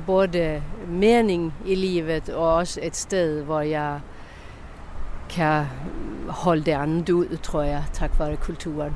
både 0.06 0.62
mening 0.88 1.54
i 1.66 1.76
livet 1.76 2.30
og 2.30 2.54
også 2.56 2.80
et 2.84 2.96
sted, 2.96 3.44
hvor 3.44 3.62
jeg 3.62 4.00
kan 5.30 5.66
holde 6.28 6.64
det 6.64 6.72
andet 6.72 7.10
ud, 7.10 7.38
tror 7.38 7.62
jeg, 7.62 7.84
tak 7.94 8.20
være 8.20 8.36
kulturen. 8.36 8.96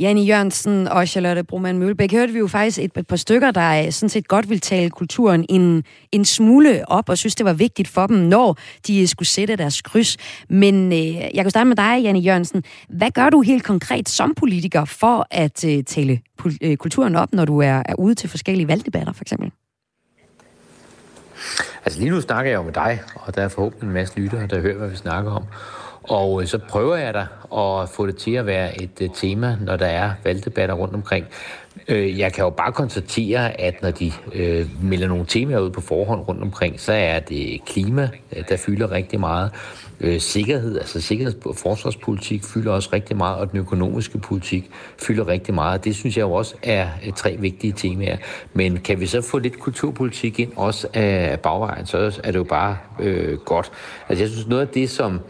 Janne 0.00 0.20
Jørgensen 0.20 0.88
og 0.88 1.08
Charlotte 1.08 1.44
Broman 1.44 1.78
Mølbæk 1.78 2.12
hørte 2.12 2.32
vi 2.32 2.38
jo 2.38 2.46
faktisk 2.46 2.78
et, 2.78 2.90
et 2.96 3.06
par 3.06 3.16
stykker, 3.16 3.50
der 3.50 3.84
øh, 3.84 3.92
sådan 3.92 4.08
set 4.08 4.28
godt 4.28 4.50
vil 4.50 4.60
tale 4.60 4.90
kulturen 4.90 5.46
en, 5.48 5.84
en 6.12 6.24
smule 6.24 6.88
op, 6.88 7.08
og 7.08 7.18
synes, 7.18 7.34
det 7.34 7.46
var 7.46 7.52
vigtigt 7.52 7.88
for 7.88 8.06
dem, 8.06 8.16
når 8.16 8.58
de 8.86 9.00
øh, 9.00 9.08
skulle 9.08 9.28
sætte 9.28 9.56
deres 9.56 9.82
kryds. 9.82 10.16
Men 10.48 10.92
øh, 10.92 11.14
jeg 11.14 11.44
kan 11.44 11.50
starte 11.50 11.68
med 11.68 11.76
dig, 11.76 12.00
Janne 12.02 12.20
Jørgensen. 12.20 12.64
Hvad 12.88 13.10
gør 13.10 13.30
du 13.30 13.40
helt 13.40 13.64
konkret 13.64 14.08
som 14.08 14.34
politiker 14.34 14.84
for 14.84 15.26
at 15.30 15.64
øh, 15.64 15.84
tale 15.84 16.20
øh, 16.62 16.76
kulturen 16.76 17.16
op, 17.16 17.32
når 17.32 17.44
du 17.44 17.58
er, 17.58 17.82
er 17.86 17.94
ude 17.94 18.14
til 18.14 18.28
forskellige 18.28 18.68
valgdebatter, 18.68 19.12
for 19.12 19.24
eksempel? 19.24 19.50
Altså 21.84 22.00
lige 22.00 22.10
nu 22.10 22.20
snakker 22.20 22.50
jeg 22.50 22.58
jo 22.58 22.62
med 22.62 22.72
dig, 22.72 23.00
og 23.14 23.34
der 23.34 23.42
er 23.42 23.48
forhåbentlig 23.48 23.86
en 23.86 23.92
masse 23.92 24.20
lyttere, 24.20 24.46
der 24.46 24.60
hører, 24.60 24.76
hvad 24.76 24.88
vi 24.88 24.96
snakker 24.96 25.30
om. 25.30 25.44
Og 26.10 26.42
øh, 26.42 26.48
så 26.48 26.58
prøver 26.58 26.96
jeg 26.96 27.14
da 27.14 27.26
at 27.60 27.88
få 27.88 28.06
det 28.06 28.16
til 28.16 28.32
at 28.34 28.46
være 28.46 28.82
et 28.82 29.00
øh, 29.00 29.08
tema, 29.14 29.56
når 29.60 29.76
der 29.76 29.86
er 29.86 30.10
valgdebatter 30.24 30.74
rundt 30.74 30.94
omkring. 30.94 31.26
Øh, 31.88 32.18
jeg 32.18 32.32
kan 32.32 32.44
jo 32.44 32.50
bare 32.50 32.72
konstatere, 32.72 33.60
at 33.60 33.82
når 33.82 33.90
de 33.90 34.12
øh, 34.32 34.66
melder 34.82 35.08
nogle 35.08 35.26
temaer 35.26 35.58
ud 35.58 35.70
på 35.70 35.80
forhånd 35.80 36.20
rundt 36.20 36.42
omkring, 36.42 36.80
så 36.80 36.92
er 36.92 37.18
det 37.18 37.60
klima, 37.66 38.08
der 38.48 38.56
fylder 38.56 38.90
rigtig 38.90 39.20
meget. 39.20 39.50
Øh, 40.00 40.20
sikkerhed, 40.20 40.78
altså 40.78 41.00
sikkerheds- 41.00 41.46
og 41.46 41.56
forsvarspolitik 41.56 42.44
fylder 42.44 42.72
også 42.72 42.90
rigtig 42.92 43.16
meget, 43.16 43.36
og 43.36 43.50
den 43.52 43.60
økonomiske 43.60 44.18
politik 44.18 44.70
fylder 44.98 45.28
rigtig 45.28 45.54
meget. 45.54 45.84
Det 45.84 45.94
synes 45.94 46.16
jeg 46.16 46.22
jo 46.22 46.32
også 46.32 46.54
er 46.62 46.86
tre 47.16 47.36
vigtige 47.38 47.72
temaer. 47.72 48.16
Men 48.52 48.76
kan 48.76 49.00
vi 49.00 49.06
så 49.06 49.22
få 49.22 49.38
lidt 49.38 49.58
kulturpolitik 49.58 50.40
ind 50.40 50.52
også 50.56 50.88
af 50.94 51.40
bagvejen, 51.40 51.86
så 51.86 52.20
er 52.24 52.30
det 52.30 52.38
jo 52.38 52.44
bare 52.44 52.76
øh, 53.00 53.38
godt. 53.38 53.72
Altså 54.08 54.24
jeg 54.24 54.30
synes 54.30 54.46
noget 54.46 54.62
af 54.62 54.68
det, 54.68 54.90
som 54.90 55.20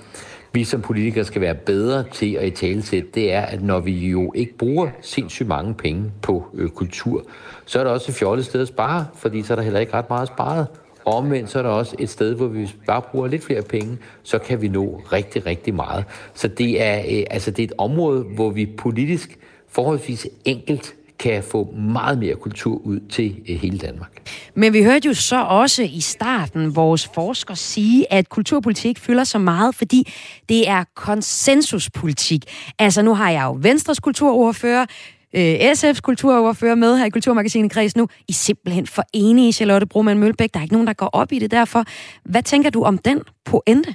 vi 0.52 0.64
som 0.64 0.82
politikere 0.82 1.24
skal 1.24 1.40
være 1.40 1.54
bedre 1.54 2.04
til 2.12 2.34
at 2.34 2.46
i 2.46 2.50
talesætte, 2.50 3.08
det 3.14 3.32
er, 3.32 3.40
at 3.40 3.62
når 3.62 3.80
vi 3.80 4.08
jo 4.08 4.32
ikke 4.34 4.58
bruger 4.58 4.88
sindssygt 5.00 5.48
mange 5.48 5.74
penge 5.74 6.12
på 6.22 6.46
øh, 6.54 6.68
kultur, 6.68 7.24
så 7.64 7.80
er 7.80 7.84
der 7.84 7.90
også 7.90 8.12
et 8.12 8.16
fjollet 8.16 8.44
sted 8.44 8.60
at 8.60 8.68
spare, 8.68 9.06
fordi 9.14 9.42
så 9.42 9.52
er 9.52 9.56
der 9.56 9.62
heller 9.62 9.80
ikke 9.80 9.94
ret 9.94 10.10
meget 10.10 10.28
sparet. 10.28 10.66
Og 11.04 11.14
omvendt 11.14 11.50
så 11.50 11.58
er 11.58 11.62
der 11.62 11.70
også 11.70 11.96
et 11.98 12.08
sted, 12.08 12.34
hvor 12.34 12.46
vi 12.46 12.74
bare 12.86 13.02
bruger 13.02 13.26
lidt 13.26 13.44
flere 13.44 13.62
penge, 13.62 13.98
så 14.22 14.38
kan 14.38 14.62
vi 14.62 14.68
nå 14.68 15.02
rigtig, 15.12 15.46
rigtig 15.46 15.74
meget. 15.74 16.04
Så 16.34 16.48
det 16.48 16.82
er, 16.82 16.98
øh, 16.98 17.24
altså 17.30 17.50
det 17.50 17.62
er 17.62 17.66
et 17.66 17.72
område, 17.78 18.22
hvor 18.22 18.50
vi 18.50 18.66
politisk 18.66 19.38
forholdsvis 19.68 20.26
enkelt 20.44 20.94
kan 21.20 21.42
få 21.42 21.70
meget 21.74 22.18
mere 22.18 22.34
kultur 22.34 22.80
ud 22.84 23.00
til 23.08 23.36
øh, 23.48 23.56
hele 23.56 23.78
Danmark. 23.78 24.22
Men 24.54 24.72
vi 24.72 24.82
hørte 24.82 25.08
jo 25.08 25.14
så 25.14 25.44
også 25.44 25.82
i 25.82 26.00
starten 26.00 26.76
vores 26.76 27.10
forskere 27.14 27.56
sige, 27.56 28.12
at 28.12 28.28
kulturpolitik 28.28 28.98
fylder 28.98 29.24
så 29.24 29.38
meget, 29.38 29.74
fordi 29.74 30.12
det 30.48 30.68
er 30.68 30.84
konsensuspolitik. 30.96 32.44
Altså 32.78 33.02
nu 33.02 33.14
har 33.14 33.30
jeg 33.30 33.44
jo 33.44 33.58
Venstres 33.60 34.00
kulturordfører, 34.00 34.86
øh, 35.34 35.54
SF's 35.54 36.00
kulturordfører 36.00 36.74
med 36.74 36.98
her 36.98 37.04
i 37.04 37.10
Kulturmagasinet 37.10 37.70
Kreds 37.70 37.96
nu. 37.96 38.08
I 38.28 38.32
simpelthen 38.32 38.86
for 38.86 39.02
enige, 39.12 39.52
Charlotte 39.52 39.86
Broman 39.86 40.18
Mølbæk. 40.18 40.54
Der 40.54 40.60
er 40.60 40.64
ikke 40.64 40.74
nogen, 40.74 40.86
der 40.86 40.92
går 40.92 41.10
op 41.12 41.32
i 41.32 41.38
det 41.38 41.50
derfor. 41.50 41.84
Hvad 42.24 42.42
tænker 42.42 42.70
du 42.70 42.82
om 42.82 42.98
den 42.98 43.22
pointe? 43.44 43.94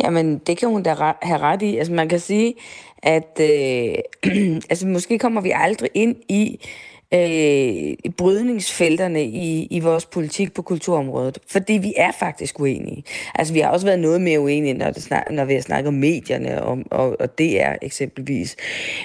Jamen, 0.00 0.38
det 0.38 0.58
kan 0.58 0.68
hun 0.68 0.82
da 0.82 0.94
have 1.22 1.38
ret 1.38 1.62
i. 1.62 1.76
Altså, 1.76 1.92
man 1.92 2.08
kan 2.08 2.20
sige, 2.20 2.54
at 3.02 3.40
øh, 3.40 3.94
altså, 4.70 4.86
måske 4.86 5.18
kommer 5.18 5.40
vi 5.40 5.52
aldrig 5.54 5.90
ind 5.94 6.16
i 6.28 6.60
øh, 7.14 8.12
brydningsfelterne 8.16 9.24
i, 9.24 9.66
i 9.70 9.80
vores 9.80 10.06
politik 10.06 10.54
på 10.54 10.62
kulturområdet. 10.62 11.38
Fordi 11.46 11.72
vi 11.72 11.94
er 11.96 12.12
faktisk 12.18 12.60
uenige. 12.60 13.04
Altså, 13.34 13.52
vi 13.52 13.60
har 13.60 13.68
også 13.68 13.86
været 13.86 13.98
noget 13.98 14.20
mere 14.20 14.40
uenige, 14.40 14.74
når, 14.74 14.90
det 14.90 15.02
snak, 15.02 15.30
når 15.30 15.44
vi 15.44 15.54
har 15.54 15.60
snakket 15.60 15.88
om 15.88 15.94
medierne 15.94 16.62
og, 16.62 16.78
og, 16.90 17.20
og 17.20 17.38
DR 17.38 17.72
eksempelvis. 17.82 18.56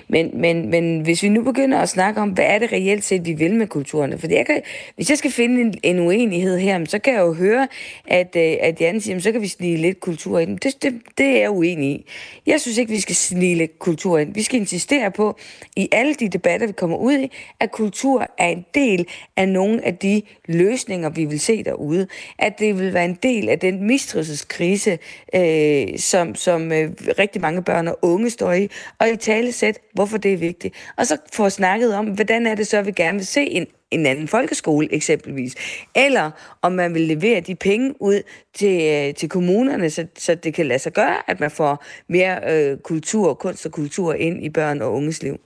Men, 0.07 0.29
men, 0.33 0.69
men 0.69 1.01
hvis 1.01 1.23
vi 1.23 1.29
nu 1.29 1.43
begynder 1.43 1.79
at 1.79 1.89
snakke 1.89 2.21
om, 2.21 2.29
hvad 2.29 2.45
er 2.45 2.59
det 2.59 2.71
reelt 2.71 3.03
set, 3.03 3.25
vi 3.25 3.33
vil 3.33 3.55
med 3.55 3.67
kulturerne? 3.67 4.17
For 4.17 4.27
jeg 4.29 4.45
kan, 4.45 4.61
hvis 4.95 5.09
jeg 5.09 5.17
skal 5.17 5.31
finde 5.31 5.61
en, 5.61 5.73
en 5.83 5.99
uenighed 5.99 6.57
her, 6.59 6.85
så 6.85 6.99
kan 6.99 7.13
jeg 7.13 7.21
jo 7.21 7.33
høre, 7.33 7.67
at, 8.05 8.35
øh, 8.35 8.55
at 8.61 8.81
Jan 8.81 9.01
siger, 9.01 9.19
så 9.19 9.31
kan 9.31 9.41
vi 9.41 9.47
snige 9.47 9.77
lidt 9.77 9.99
kultur 9.99 10.39
ind. 10.39 10.59
Det, 10.59 10.83
det, 10.83 10.93
det 11.17 11.25
er 11.25 11.39
jeg 11.39 11.51
uenig 11.51 11.89
i. 11.89 12.05
Jeg 12.45 12.61
synes 12.61 12.77
ikke, 12.77 12.91
vi 12.91 12.99
skal 12.99 13.15
snige 13.15 13.55
lidt 13.55 13.79
kultur 13.79 14.17
ind. 14.17 14.33
Vi 14.33 14.43
skal 14.43 14.59
insistere 14.59 15.11
på, 15.11 15.37
i 15.75 15.89
alle 15.91 16.13
de 16.13 16.29
debatter, 16.29 16.67
vi 16.67 16.73
kommer 16.73 16.97
ud 16.97 17.13
i, 17.13 17.31
at 17.59 17.71
kultur 17.71 17.96
er 18.37 18.47
en 18.47 18.65
del 18.75 19.07
af 19.37 19.49
nogle 19.49 19.85
af 19.85 19.97
de 19.97 20.21
løsninger, 20.47 21.09
vi 21.09 21.25
vil 21.25 21.39
se 21.39 21.63
derude. 21.63 22.07
At 22.39 22.59
det 22.59 22.79
vil 22.79 22.93
være 22.93 23.05
en 23.05 23.17
del 23.23 23.49
af 23.49 23.59
den 23.59 23.83
mistrivselskrise, 23.83 24.99
øh, 25.35 25.99
som, 25.99 26.35
som 26.35 26.71
øh, 26.71 26.91
rigtig 27.19 27.41
mange 27.41 27.63
børn 27.63 27.87
og 27.87 27.99
unge 28.01 28.29
står 28.29 28.53
i, 28.53 28.69
og 28.99 29.09
i 29.09 29.15
tale 29.15 29.51
sæt, 29.51 29.79
hvorfor 29.93 30.17
det 30.17 30.33
er 30.33 30.37
vigtigt. 30.37 30.75
Og 30.97 31.07
så 31.07 31.17
få 31.33 31.49
snakket 31.49 31.95
om, 31.95 32.05
hvordan 32.05 32.47
er 32.47 32.55
det 32.55 32.67
så, 32.67 32.81
vi 32.81 32.91
gerne 32.91 33.17
vil 33.17 33.27
se 33.27 33.41
en 33.41 33.67
en 33.91 34.05
anden 34.05 34.27
folkeskole 34.27 34.93
eksempelvis. 34.93 35.55
Eller 35.95 36.31
om 36.61 36.71
man 36.71 36.93
vil 36.93 37.01
levere 37.01 37.39
de 37.39 37.55
penge 37.55 38.01
ud 38.01 38.21
til, 38.53 38.81
øh, 38.81 39.13
til 39.13 39.29
kommunerne, 39.29 39.89
så, 39.89 40.07
så 40.17 40.35
det 40.35 40.53
kan 40.53 40.65
lade 40.65 40.79
sig 40.79 40.93
gøre, 40.93 41.29
at 41.29 41.39
man 41.39 41.51
får 41.51 41.85
mere 42.07 42.39
øh, 42.53 42.77
kultur, 42.77 43.33
kunst 43.33 43.65
og 43.65 43.71
kultur 43.71 44.13
ind 44.13 44.43
i 44.43 44.49
børn 44.49 44.81
og 44.81 44.93
unges 44.93 45.23
liv. 45.23 45.39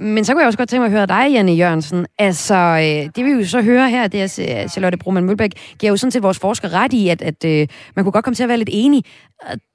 Men 0.00 0.24
så 0.24 0.32
kunne 0.32 0.40
jeg 0.40 0.46
også 0.46 0.58
godt 0.58 0.68
tænke 0.68 0.80
mig 0.80 0.86
at 0.86 0.92
høre 0.92 1.06
dig, 1.06 1.32
Janne 1.32 1.52
Jørgensen. 1.52 2.06
Altså, 2.18 2.54
øh, 2.54 3.10
det 3.16 3.24
vi 3.24 3.30
jo 3.30 3.46
så 3.46 3.62
hører 3.62 3.88
her, 3.88 4.08
det 4.08 4.20
er, 4.20 4.62
øh, 4.62 4.68
Charlotte 4.68 4.98
Broman 4.98 5.24
Mølbæk 5.24 5.50
giver 5.78 5.90
jo 5.90 5.96
sådan 5.96 6.10
set 6.10 6.22
vores 6.22 6.38
forsker 6.38 6.72
ret 6.72 6.92
i, 6.92 7.08
at, 7.08 7.22
at 7.22 7.44
øh, 7.44 7.68
man 7.96 8.04
kunne 8.04 8.12
godt 8.12 8.24
komme 8.24 8.34
til 8.34 8.42
at 8.42 8.48
være 8.48 8.58
lidt 8.58 8.68
enig. 8.72 9.04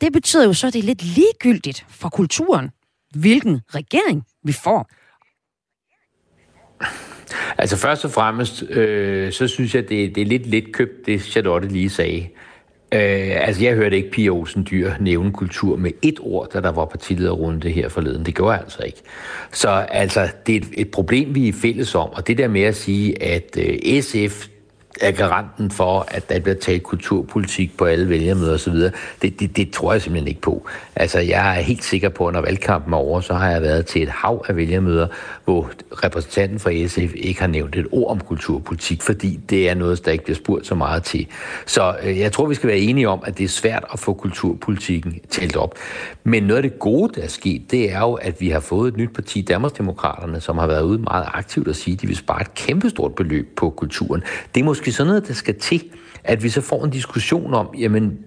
Det 0.02 0.14
betyder 0.14 0.46
jo 0.46 0.54
så, 0.54 0.68
at 0.68 0.74
det 0.74 0.80
er 0.80 0.84
lidt 0.84 1.04
ligegyldigt 1.04 1.86
for 1.90 2.10
kulturen, 2.10 2.70
hvilken 3.16 3.62
regering 3.76 4.24
vi 4.44 4.54
får. 4.54 4.90
Altså 7.58 7.78
først 7.78 8.06
og 8.06 8.12
fremmest, 8.12 8.64
øh, 8.64 9.32
så 9.32 9.48
synes 9.48 9.76
jeg, 9.76 9.90
det, 9.90 10.16
det 10.16 10.22
er 10.22 10.26
lidt 10.26 10.46
lidt 10.46 10.74
købt, 10.74 11.06
det 11.06 11.22
Charlotte 11.22 11.68
lige 11.68 11.90
sagde. 11.90 12.28
Øh, 12.94 13.48
altså 13.48 13.64
jeg 13.64 13.76
hørte 13.76 13.96
ikke 13.96 14.12
Pia 14.12 14.30
Olsen 14.30 14.68
Dyr 14.72 14.92
nævne 15.00 15.32
kultur 15.32 15.76
med 15.76 15.92
et 16.02 16.20
ord, 16.22 16.50
da 16.54 16.62
der 16.62 16.72
var 16.72 16.86
partilederrunde 16.86 17.70
her 17.70 17.90
forleden. 17.90 18.26
Det 18.26 18.36
gjorde 18.36 18.52
jeg 18.52 18.62
altså 18.62 18.84
ikke. 18.84 19.02
Så 19.52 19.70
altså, 19.70 20.28
det 20.48 20.56
er 20.56 20.60
et, 20.60 20.68
et 20.74 20.92
problem, 20.92 21.36
vi 21.36 21.48
er 21.48 21.54
fælles 21.54 21.96
om, 21.96 22.10
og 22.10 22.28
det 22.28 22.38
der 22.38 22.48
med 22.48 22.62
at 22.62 22.76
sige, 22.76 23.24
at 23.24 23.58
øh, 23.58 24.02
SF 24.02 24.48
er 25.04 25.12
garanten 25.12 25.72
for, 25.72 26.06
at 26.08 26.30
der 26.30 26.40
bliver 26.40 26.56
talt 26.56 26.84
kulturpolitik 26.84 27.78
på 27.78 27.86
alle 27.86 28.10
vælgermøder 28.10 28.54
osv., 28.54 28.74
det, 29.22 29.40
det, 29.40 29.58
det 29.58 29.72
tror 29.72 29.92
jeg 29.92 30.02
simpelthen 30.02 30.28
ikke 30.28 30.42
på. 30.42 30.68
Altså, 30.96 31.20
jeg 31.20 31.58
er 31.58 31.62
helt 31.62 31.84
sikker 31.84 32.10
på, 32.10 32.28
at 32.28 32.34
når 32.34 32.42
valgkampen 32.42 32.94
er 32.94 32.98
over, 32.98 33.22
så 33.22 33.34
har 33.34 33.52
jeg 33.52 33.62
været 33.62 33.86
til 33.86 34.04
et 34.04 34.10
hav 34.10 34.46
af 34.48 34.56
vælgermøder, 34.56 35.08
hvor 35.46 35.72
repræsentanten 35.92 36.60
fra 36.60 36.88
SF 36.88 37.14
ikke 37.16 37.42
har 37.42 37.48
nævnt 37.48 37.76
et 37.76 37.88
ord 37.92 38.12
om 38.12 38.20
kulturpolitik, 38.20 39.02
fordi 39.02 39.40
det 39.50 39.70
er 39.70 39.74
noget, 39.74 40.06
der 40.06 40.12
ikke 40.12 40.24
bliver 40.24 40.38
spurgt 40.38 40.68
så 40.68 40.76
meget 40.76 41.04
til. 41.04 41.28
Så 41.66 41.96
øh, 42.04 42.20
jeg 42.20 42.32
tror, 42.32 42.48
vi 42.48 42.56
skal 42.56 42.70
være 42.70 42.80
enige 42.80 43.10
om, 43.10 43.24
at 43.26 43.38
det 43.38 43.44
er 43.44 43.48
svært 43.48 43.86
at 43.94 44.00
få 44.00 44.14
kulturpolitikken 44.14 45.20
talt 45.30 45.56
op. 45.56 45.76
Men 46.24 46.44
noget 46.44 46.64
af 46.64 46.70
det 46.70 46.80
gode, 46.80 47.14
der 47.16 47.22
er 47.22 47.28
sket, 47.28 47.72
det 47.72 47.92
er 47.92 48.00
jo, 48.00 48.14
at 48.14 48.42
vi 48.42 48.50
har 48.50 48.60
fået 48.60 48.88
et 48.92 48.98
nyt 48.98 49.14
parti, 49.14 49.42
Danmarksdemokraterne, 49.42 50.42
som 50.42 50.58
har 50.58 50.68
været 50.68 50.82
ude 50.84 50.98
meget 50.98 51.26
aktivt 51.34 51.68
og 51.68 51.76
sige, 51.76 51.94
at 51.94 52.02
de 52.02 52.08
vil 52.08 52.16
spare 52.16 52.42
et 52.42 52.54
kæmpestort 52.54 53.16
beløb 53.16 53.56
på 53.56 53.70
kulturen. 53.70 54.24
Det 54.56 54.62
er 54.62 54.66
måske 54.66 54.92
sådan 54.94 55.08
noget, 55.08 55.28
der 55.28 55.34
skal 55.34 55.60
til, 55.60 55.84
at 56.24 56.44
vi 56.44 56.50
så 56.50 56.62
får 56.62 56.84
en 56.84 56.90
diskussion 56.90 57.54
om, 57.54 57.68
jamen, 57.80 58.20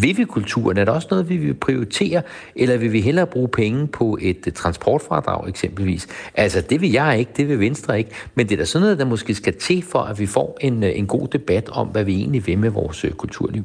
vil 0.00 0.16
vi 0.16 0.24
kulturen? 0.24 0.76
Er 0.76 0.84
det 0.84 0.94
også 0.94 1.08
noget, 1.10 1.28
vi 1.28 1.36
vil 1.36 1.54
prioritere? 1.54 2.22
Eller 2.56 2.76
vil 2.76 2.92
vi 2.92 3.00
hellere 3.00 3.26
bruge 3.26 3.48
penge 3.48 3.86
på 3.86 4.18
et 4.20 4.46
øh, 4.46 4.52
transportfradrag 4.52 5.48
eksempelvis? 5.48 6.08
Altså, 6.34 6.60
det 6.60 6.80
vil 6.80 6.92
jeg 6.92 7.18
ikke, 7.18 7.30
det 7.36 7.48
vil 7.48 7.60
Venstre 7.60 7.98
ikke. 7.98 8.10
Men 8.34 8.48
det 8.48 8.54
er 8.54 8.56
da 8.56 8.64
sådan 8.64 8.82
noget, 8.82 8.98
der 8.98 9.04
måske 9.04 9.34
skal 9.34 9.54
til 9.54 9.82
for, 9.82 9.98
at 9.98 10.18
vi 10.18 10.26
får 10.26 10.58
en, 10.60 10.82
øh, 10.82 10.98
en 10.98 11.06
god 11.06 11.28
debat 11.28 11.68
om, 11.68 11.88
hvad 11.88 12.04
vi 12.04 12.14
egentlig 12.14 12.46
vil 12.46 12.58
med 12.58 12.70
vores 12.70 13.04
øh, 13.04 13.12
kulturliv. 13.12 13.64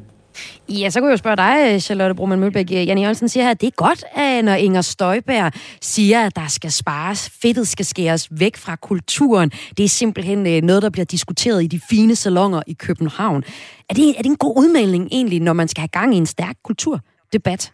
Ja, 0.68 0.90
så 0.90 1.00
kunne 1.00 1.08
jeg 1.08 1.12
jo 1.12 1.16
spørge 1.16 1.36
dig, 1.36 1.74
øh, 1.74 1.80
Charlotte 1.80 2.14
Broman 2.14 2.40
Mølbæk. 2.40 2.66
Øh, 2.72 2.86
Janne 2.86 3.00
Jørgensen 3.00 3.28
siger 3.28 3.44
her, 3.44 3.50
at 3.50 3.60
det 3.60 3.66
er 3.66 3.70
godt, 3.70 4.04
at 4.14 4.44
når 4.44 4.54
Inger 4.54 4.82
Støjberg 4.82 5.52
siger, 5.82 6.26
at 6.26 6.36
der 6.36 6.48
skal 6.48 6.72
spares, 6.72 7.30
fedtet 7.42 7.68
skal 7.68 7.84
skæres 7.84 8.28
væk 8.30 8.56
fra 8.56 8.76
kulturen. 8.76 9.50
Det 9.76 9.84
er 9.84 9.88
simpelthen 9.88 10.46
øh, 10.46 10.62
noget, 10.62 10.82
der 10.82 10.90
bliver 10.90 11.04
diskuteret 11.04 11.62
i 11.62 11.66
de 11.66 11.80
fine 11.90 12.16
salonger 12.16 12.62
i 12.66 12.72
København. 12.72 13.44
Er 13.88 13.94
det, 13.94 14.08
er 14.08 14.22
det 14.22 14.26
en 14.26 14.36
god 14.36 14.56
udmelding 14.56 15.08
egentlig, 15.12 15.40
når 15.40 15.52
man 15.52 15.68
skal 15.68 15.80
have 15.80 15.88
gang 15.88 16.14
i 16.14 16.16
en 16.16 16.26
stærk 16.26 16.56
kulturdebat? 16.64 17.72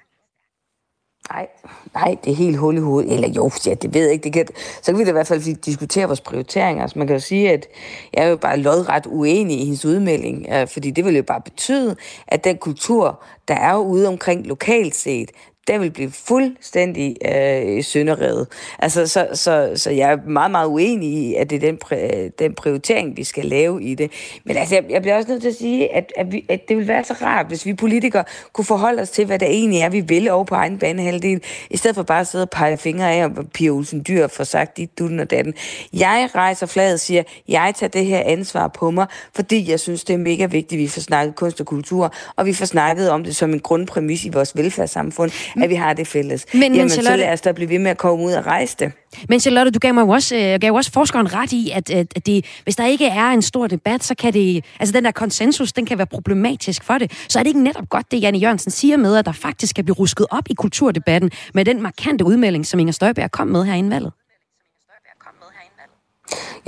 Nej, 1.32 1.48
nej, 1.94 2.16
det 2.24 2.32
er 2.32 2.36
helt 2.36 2.58
hul 2.58 2.76
i 2.76 2.80
hovedet. 2.80 3.12
Eller 3.12 3.28
jo, 3.28 3.50
ja, 3.66 3.74
det 3.74 3.94
ved 3.94 4.02
jeg 4.02 4.12
ikke. 4.12 4.24
Det 4.24 4.32
kan, 4.32 4.46
så 4.82 4.92
kan 4.92 4.98
vi 4.98 5.04
da 5.04 5.08
i 5.08 5.12
hvert 5.12 5.26
fald 5.26 5.56
diskutere 5.56 6.06
vores 6.06 6.20
prioriteringer. 6.20 6.82
Altså, 6.82 6.98
man 6.98 7.06
kan 7.06 7.16
jo 7.16 7.20
sige, 7.20 7.52
at 7.52 7.66
jeg 8.14 8.24
er 8.24 8.28
jo 8.28 8.36
bare 8.36 8.56
lodret 8.56 9.06
uenig 9.06 9.60
i 9.60 9.64
hendes 9.64 9.84
udmelding, 9.84 10.46
øh, 10.52 10.68
fordi 10.68 10.90
det 10.90 11.04
vil 11.04 11.16
jo 11.16 11.22
bare 11.22 11.40
betyde, 11.40 11.96
at 12.26 12.44
den 12.44 12.58
kultur, 12.58 13.22
der 13.48 13.54
er 13.54 13.76
ude 13.76 14.08
omkring 14.08 14.46
lokalt 14.46 14.94
set, 14.94 15.30
den 15.68 15.80
vil 15.80 15.90
blive 15.90 16.10
fuldstændig 16.10 17.16
øh, 17.24 17.84
sønderrevet. 17.84 18.46
Altså, 18.78 19.06
så, 19.06 19.28
så, 19.32 19.72
så 19.74 19.90
jeg 19.90 20.12
er 20.12 20.16
meget, 20.26 20.50
meget 20.50 20.68
uenig 20.68 21.08
i, 21.08 21.34
at 21.34 21.50
det 21.50 21.56
er 21.56 21.60
den, 21.60 21.76
præ, 21.76 21.96
øh, 21.96 22.30
den 22.38 22.54
prioritering, 22.54 23.16
vi 23.16 23.24
skal 23.24 23.44
lave 23.44 23.82
i 23.82 23.94
det. 23.94 24.10
Men 24.44 24.56
altså, 24.56 24.74
jeg, 24.74 24.84
jeg 24.90 25.02
bliver 25.02 25.16
også 25.16 25.28
nødt 25.28 25.42
til 25.42 25.48
at 25.48 25.54
sige, 25.56 25.94
at, 25.94 26.12
at, 26.16 26.32
vi, 26.32 26.44
at 26.48 26.68
det 26.68 26.76
vil 26.76 26.88
være 26.88 27.04
så 27.04 27.14
rart, 27.22 27.46
hvis 27.46 27.66
vi 27.66 27.74
politikere 27.74 28.24
kunne 28.52 28.64
forholde 28.64 29.02
os 29.02 29.10
til, 29.10 29.26
hvad 29.26 29.38
det 29.38 29.48
egentlig 29.48 29.80
er, 29.80 29.88
vi 29.88 30.00
vil 30.00 30.30
over 30.30 30.44
på 30.44 30.54
egen 30.54 30.78
banehalvdel, 30.78 31.42
i 31.70 31.76
stedet 31.76 31.94
for 31.94 32.02
bare 32.02 32.20
at 32.20 32.26
sidde 32.26 32.44
og 32.44 32.50
pege 32.50 32.76
fingre 32.76 33.12
af, 33.12 33.24
og 33.24 33.30
Pia 33.54 33.70
Olsen 33.70 34.04
Dyr 34.08 34.26
får 34.26 34.44
sagt 34.44 34.76
dit, 34.76 34.98
dutten 34.98 35.20
og 35.20 35.30
datten. 35.30 35.54
Jeg 35.92 36.30
rejser 36.34 36.66
flaget 36.66 36.94
og 36.94 37.00
siger, 37.00 37.22
jeg 37.48 37.72
tager 37.76 37.90
det 37.90 38.06
her 38.06 38.22
ansvar 38.24 38.68
på 38.68 38.90
mig, 38.90 39.06
fordi 39.34 39.70
jeg 39.70 39.80
synes, 39.80 40.04
det 40.04 40.14
er 40.14 40.18
mega 40.18 40.46
vigtigt, 40.46 40.78
at 40.78 40.82
vi 40.82 40.88
får 40.88 41.00
snakket 41.00 41.34
kunst 41.34 41.60
og 41.60 41.66
kultur, 41.66 42.14
og 42.36 42.46
vi 42.46 42.52
får 42.52 42.64
snakket 42.64 43.10
om 43.10 43.24
det 43.24 43.36
som 43.36 43.52
en 43.52 43.60
grundpræmis 43.60 44.24
i 44.24 44.28
vores 44.28 44.56
velfærdssamfund, 44.56 45.30
at 45.62 45.70
vi 45.70 45.74
har 45.74 45.92
det 45.92 46.06
fælles. 46.06 46.46
Men, 46.52 46.62
Jamen, 46.62 46.78
men 46.78 46.88
Charlotte... 46.88 47.12
så 47.12 47.16
lad 47.16 47.32
os 47.32 47.40
da 47.40 47.52
blive 47.52 47.70
ved 47.70 47.78
med 47.78 47.90
at 47.90 47.98
komme 47.98 48.24
ud 48.24 48.32
og 48.32 48.46
rejse 48.46 48.76
det. 48.78 48.92
Men 49.28 49.40
Charlotte, 49.40 49.70
du 49.70 49.78
gav 49.78 49.94
mig 49.94 50.04
også, 50.04 50.36
øh, 50.36 50.60
gav 50.60 50.72
også 50.72 50.92
forskeren 50.92 51.34
ret 51.34 51.52
i, 51.52 51.70
at, 51.74 51.90
at 51.90 52.26
det, 52.26 52.44
hvis 52.64 52.76
der 52.76 52.86
ikke 52.86 53.06
er 53.06 53.28
en 53.30 53.42
stor 53.42 53.66
debat, 53.66 54.04
så 54.04 54.14
kan 54.14 54.32
det, 54.32 54.64
altså 54.80 54.92
den 54.92 55.04
der 55.04 55.10
konsensus, 55.10 55.72
den 55.72 55.86
kan 55.86 55.98
være 55.98 56.06
problematisk 56.06 56.84
for 56.84 56.98
det. 56.98 57.12
Så 57.28 57.38
er 57.38 57.42
det 57.42 57.48
ikke 57.48 57.62
netop 57.62 57.88
godt, 57.88 58.10
det 58.10 58.22
Janne 58.22 58.38
Jørgensen 58.38 58.70
siger 58.70 58.96
med, 58.96 59.16
at 59.16 59.26
der 59.26 59.32
faktisk 59.32 59.74
kan 59.74 59.84
blive 59.84 59.94
rusket 59.94 60.26
op 60.30 60.44
i 60.50 60.54
kulturdebatten 60.54 61.30
med 61.54 61.64
den 61.64 61.82
markante 61.82 62.24
udmelding, 62.24 62.66
som 62.66 62.80
Inger 62.80 62.92
Støjberg 62.92 63.30
kom 63.30 63.48
med 63.48 63.64
her 63.64 63.74
inden 63.74 63.92
valget? 63.92 64.12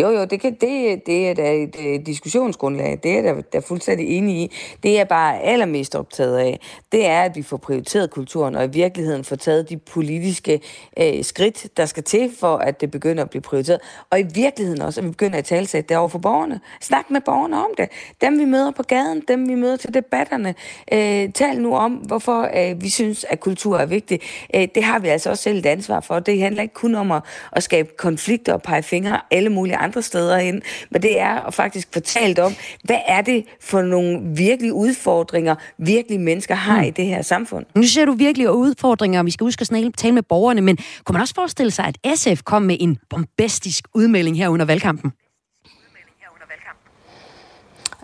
Jo, 0.03 0.11
jo, 0.11 0.25
det, 0.25 0.41
kan, 0.41 0.55
det, 0.61 1.07
det 1.07 1.29
er 1.29 1.35
da 1.35 1.55
et, 1.55 1.95
et 1.95 2.07
diskussionsgrundlag. 2.07 2.99
Det 3.03 3.19
er 3.19 3.23
jeg 3.23 3.53
da, 3.53 3.59
fuldstændig 3.59 4.09
enig 4.09 4.37
i. 4.37 4.53
Det 4.83 4.95
jeg 4.95 5.09
bare 5.09 5.37
er 5.37 5.41
allermest 5.41 5.95
optaget 5.95 6.39
af, 6.39 6.61
det 6.93 7.07
er, 7.07 7.23
at 7.23 7.37
vi 7.37 7.43
får 7.43 7.57
prioriteret 7.57 8.11
kulturen, 8.11 8.55
og 8.55 8.65
i 8.65 8.69
virkeligheden 8.69 9.25
får 9.25 9.37
taget 9.37 9.69
de 9.69 9.77
politiske 9.77 10.61
øh, 10.99 11.25
skridt, 11.25 11.77
der 11.77 11.87
skal 11.87 12.03
til, 12.03 12.33
for 12.41 12.57
at 12.57 12.81
det 12.81 12.91
begynder 12.91 13.25
at 13.25 13.31
blive 13.31 13.43
prioriteret. 13.43 13.81
Og 14.11 14.21
i 14.21 14.25
virkeligheden 14.35 14.83
også, 14.83 15.01
at 15.01 15.07
vi 15.07 15.11
begynder 15.11 15.39
at 15.39 15.45
tale 15.45 15.67
sig 15.67 15.89
det 15.89 15.97
over 15.97 16.09
for 16.09 16.19
borgerne. 16.19 16.61
Snak 16.81 17.11
med 17.11 17.21
borgerne 17.21 17.57
om 17.57 17.71
det. 17.77 17.89
Dem, 18.21 18.39
vi 18.39 18.45
møder 18.45 18.71
på 18.71 18.83
gaden, 18.83 19.23
dem, 19.29 19.49
vi 19.49 19.55
møder 19.55 19.77
til 19.77 19.95
debatterne. 19.95 20.55
Øh, 20.93 21.33
tal 21.33 21.61
nu 21.61 21.75
om, 21.75 21.93
hvorfor 21.93 22.51
øh, 22.57 22.83
vi 22.83 22.89
synes, 22.89 23.25
at 23.25 23.41
kultur 23.41 23.79
er 23.79 23.87
vigtig. 23.87 24.21
Øh, 24.55 24.69
det 24.75 24.85
har 24.85 24.99
vi 24.99 25.09
altså 25.09 25.31
også 25.31 25.43
selv 25.43 25.59
et 25.59 25.67
ansvar 25.67 26.01
for. 26.01 26.19
Det 26.19 26.41
handler 26.41 26.63
ikke 26.63 26.75
kun 26.75 26.95
om 26.95 27.13
at, 27.13 27.23
at 27.53 27.63
skabe 27.63 27.89
konflikter 27.97 28.53
og 28.53 28.63
pege 28.63 28.83
fingre 28.83 29.21
alle 29.31 29.51
mulige 29.51 29.77
andre 29.77 29.88
andre 29.89 30.03
steder 30.03 30.39
hen, 30.39 30.63
men 30.91 31.03
det 31.03 31.21
er 31.21 31.47
at 31.47 31.55
faktisk 31.55 31.89
fortalt 31.93 32.39
om, 32.39 32.53
hvad 32.85 32.99
er 33.07 33.23
det 33.23 33.45
for 33.61 33.83
nogle 33.83 34.21
virkelige 34.37 34.73
udfordringer, 34.73 35.55
virkelige 35.79 36.19
mennesker 36.19 36.55
har 36.55 36.81
mm. 36.81 36.89
i 36.89 36.91
det 36.91 37.07
her 37.07 37.23
samfund. 37.23 37.67
Nu 37.75 37.83
ser 37.83 38.05
du 38.05 38.13
virkelig 38.13 38.51
udfordringer, 38.51 39.21
og 39.21 39.27
vi 39.27 39.31
skal 39.31 39.45
huske 39.45 39.63
at 39.63 39.95
tale 39.97 40.15
med 40.15 40.23
borgerne, 40.23 40.61
men 40.61 40.77
kunne 41.05 41.13
man 41.13 41.23
også 41.23 41.35
forestille 41.35 41.71
sig, 41.71 41.85
at 41.85 42.19
SF 42.19 42.43
kom 42.43 42.63
med 42.63 42.77
en 42.81 42.99
bombastisk 43.11 43.85
udmelding 43.95 44.37
her 44.37 44.49
under 44.49 44.65
valgkampen? 44.65 45.13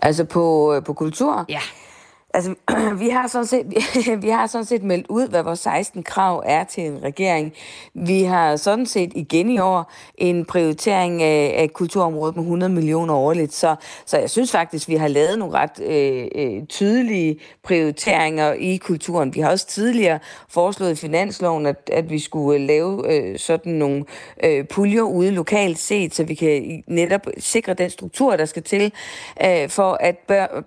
Altså 0.01 0.23
på, 0.23 0.73
øh, 0.73 0.83
på 0.83 0.93
kultur? 0.93 1.45
Ja. 1.49 1.59
Altså, 2.35 2.55
vi 3.03 3.09
har, 3.09 3.27
sådan 3.27 3.45
set, 3.45 3.65
vi 4.23 4.29
har 4.29 4.47
sådan 4.47 4.65
set 4.65 4.83
meldt 4.83 5.05
ud, 5.09 5.27
hvad 5.27 5.43
vores 5.43 5.59
16 5.59 6.03
krav 6.03 6.43
er 6.45 6.63
til 6.63 6.83
en 6.83 7.03
regering. 7.03 7.53
Vi 7.93 8.23
har 8.23 8.55
sådan 8.55 8.85
set 8.85 9.11
igen 9.15 9.49
i 9.49 9.59
år 9.59 9.91
en 10.17 10.45
prioritering 10.45 11.23
af, 11.23 11.55
af 11.57 11.73
kulturområdet 11.73 12.35
med 12.35 12.43
100 12.43 12.73
millioner 12.73 13.13
årligt. 13.13 13.53
Så, 13.53 13.75
så 14.05 14.17
jeg 14.17 14.29
synes 14.29 14.51
faktisk, 14.51 14.87
vi 14.87 14.95
har 14.95 15.07
lavet 15.07 15.39
nogle 15.39 15.53
ret 15.53 15.81
øh, 15.81 16.27
øh, 16.35 16.65
tydelige 16.67 17.39
prioriteringer 17.63 18.53
i 18.53 18.77
kulturen. 18.77 19.35
Vi 19.35 19.39
har 19.39 19.51
også 19.51 19.67
tidligere 19.67 20.19
foreslået 20.49 20.91
i 20.91 20.95
finansloven, 20.95 21.65
at, 21.65 21.89
at 21.93 22.09
vi 22.09 22.19
skulle 22.19 22.65
lave 22.65 23.13
øh, 23.13 23.39
sådan 23.39 23.73
nogle 23.73 24.05
øh, 24.43 24.65
puljer 24.67 25.01
ude 25.01 25.31
lokalt 25.31 25.79
set, 25.79 26.15
så 26.15 26.23
vi 26.23 26.33
kan 26.33 26.83
netop 26.87 27.27
sikre 27.37 27.73
den 27.73 27.89
struktur, 27.89 28.35
der 28.35 28.45
skal 28.45 28.63
til, 28.63 28.93
øh, 29.45 29.69
for 29.69 29.97
at 29.99 30.17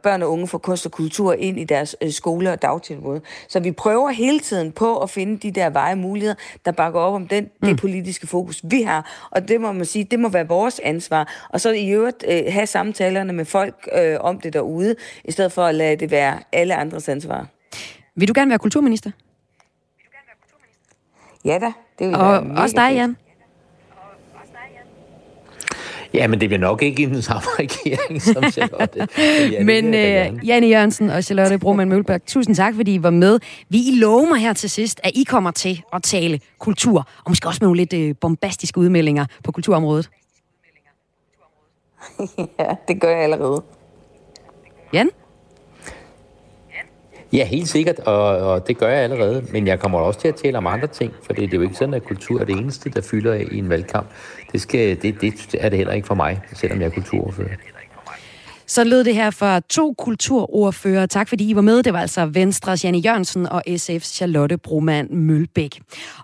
børn 0.02 0.22
og 0.22 0.32
unge 0.32 0.48
får 0.48 0.58
kunst 0.58 0.86
og 0.86 0.92
kultur 0.92 1.32
ind 1.32 1.57
i 1.58 1.64
deres 1.64 1.96
øh, 2.02 2.10
skole 2.10 2.52
og 2.52 2.62
dagtilbud. 2.62 3.20
Så 3.48 3.60
vi 3.60 3.72
prøver 3.72 4.10
hele 4.10 4.40
tiden 4.40 4.72
på 4.72 4.98
at 4.98 5.10
finde 5.10 5.38
de 5.38 5.50
der 5.50 5.70
veje 5.70 5.96
muligheder, 5.96 6.34
der 6.64 6.72
bakker 6.72 7.00
op 7.00 7.14
om 7.14 7.28
den, 7.28 7.44
mm. 7.44 7.68
det 7.68 7.80
politiske 7.80 8.26
fokus, 8.26 8.60
vi 8.64 8.82
har. 8.82 9.28
Og 9.30 9.48
det 9.48 9.60
må 9.60 9.72
man 9.72 9.84
sige, 9.84 10.04
det 10.04 10.20
må 10.20 10.28
være 10.28 10.48
vores 10.48 10.80
ansvar. 10.84 11.48
Og 11.48 11.60
så 11.60 11.70
i 11.70 11.90
øvrigt 11.90 12.24
øh, 12.28 12.42
have 12.48 12.66
samtalerne 12.66 13.32
med 13.32 13.44
folk 13.44 13.88
øh, 13.98 14.16
om 14.20 14.40
det 14.40 14.52
derude, 14.52 14.94
i 15.24 15.32
stedet 15.32 15.52
for 15.52 15.64
at 15.64 15.74
lade 15.74 15.96
det 15.96 16.10
være 16.10 16.38
alle 16.52 16.74
andres 16.74 17.08
ansvar. 17.08 17.46
Vil 18.16 18.28
du 18.28 18.32
gerne 18.36 18.48
være 18.48 18.58
kulturminister? 18.58 19.10
Ja 21.44 21.58
da, 21.58 21.72
det 21.98 22.06
vil 22.06 22.16
og 22.16 22.48
være 22.48 22.62
også 22.62 22.76
dig, 22.76 22.94
Jan. 22.94 23.16
Ja, 26.14 26.26
men 26.26 26.40
det 26.40 26.48
bliver 26.48 26.60
nok 26.60 26.82
ikke 26.82 27.02
i 27.02 27.06
den 27.06 27.22
samme 27.22 27.42
regering 27.58 28.22
som 28.22 28.44
Charlotte. 28.52 29.08
Ja, 29.52 29.64
men 29.64 29.86
uh, 29.86 30.48
Janne 30.48 30.66
Jørgensen 30.66 31.10
og 31.10 31.24
Charlotte 31.24 31.58
Broman 31.58 31.88
Mølberg, 31.88 32.26
tusind 32.26 32.56
tak, 32.56 32.74
fordi 32.74 32.94
I 32.94 33.02
var 33.02 33.10
med. 33.10 33.40
Vi 33.68 33.78
lover 33.94 34.28
mig 34.28 34.40
her 34.40 34.52
til 34.52 34.70
sidst, 34.70 35.00
at 35.04 35.10
I 35.14 35.24
kommer 35.24 35.50
til 35.50 35.82
at 35.92 36.02
tale 36.02 36.40
kultur, 36.58 37.08
og 37.24 37.30
måske 37.30 37.48
også 37.48 37.58
med 37.60 37.66
nogle 37.66 37.84
lidt 37.84 38.10
uh, 38.10 38.16
bombastiske 38.20 38.78
udmeldinger 38.78 39.26
på 39.44 39.52
kulturområdet. 39.52 40.10
ja, 42.58 42.74
det 42.88 43.00
gør 43.00 43.10
jeg 43.10 43.22
allerede. 43.22 43.62
Jan? 44.92 45.10
Ja, 47.32 47.44
helt 47.44 47.68
sikkert, 47.68 47.98
og, 47.98 48.36
og 48.36 48.68
det 48.68 48.78
gør 48.78 48.88
jeg 48.88 48.98
allerede. 48.98 49.44
Men 49.52 49.66
jeg 49.66 49.80
kommer 49.80 49.98
også 49.98 50.20
til 50.20 50.28
at 50.28 50.34
tale 50.34 50.58
om 50.58 50.66
andre 50.66 50.86
ting, 50.86 51.12
for 51.22 51.32
det 51.32 51.44
er 51.44 51.56
jo 51.56 51.62
ikke 51.62 51.74
sådan, 51.74 51.94
at 51.94 52.04
kultur 52.04 52.40
er 52.40 52.44
det 52.44 52.56
eneste, 52.56 52.90
der 52.90 53.00
fylder 53.00 53.34
i 53.34 53.58
en 53.58 53.68
valgkamp. 53.68 54.06
Det, 54.52 54.60
skal, 54.60 55.02
det, 55.02 55.20
det 55.20 55.54
er 55.58 55.68
det 55.68 55.78
heller 55.78 55.94
ikke 55.94 56.06
for 56.06 56.14
mig, 56.14 56.40
selvom 56.54 56.80
jeg 56.80 56.86
er 56.86 56.90
kulturordfører. 56.90 57.48
Så 58.66 58.84
lød 58.84 59.04
det 59.04 59.14
her 59.14 59.30
fra 59.30 59.60
to 59.60 59.94
kulturordfører. 59.98 61.06
Tak 61.06 61.28
fordi 61.28 61.50
I 61.50 61.56
var 61.56 61.62
med. 61.62 61.82
Det 61.82 61.92
var 61.92 62.00
altså 62.00 62.26
Venstres 62.26 62.84
Janne 62.84 62.98
Jørgensen 62.98 63.46
og 63.46 63.62
SF's 63.68 64.14
Charlotte 64.14 64.58
Broman 64.58 65.08
Mølbæk. 65.10 65.80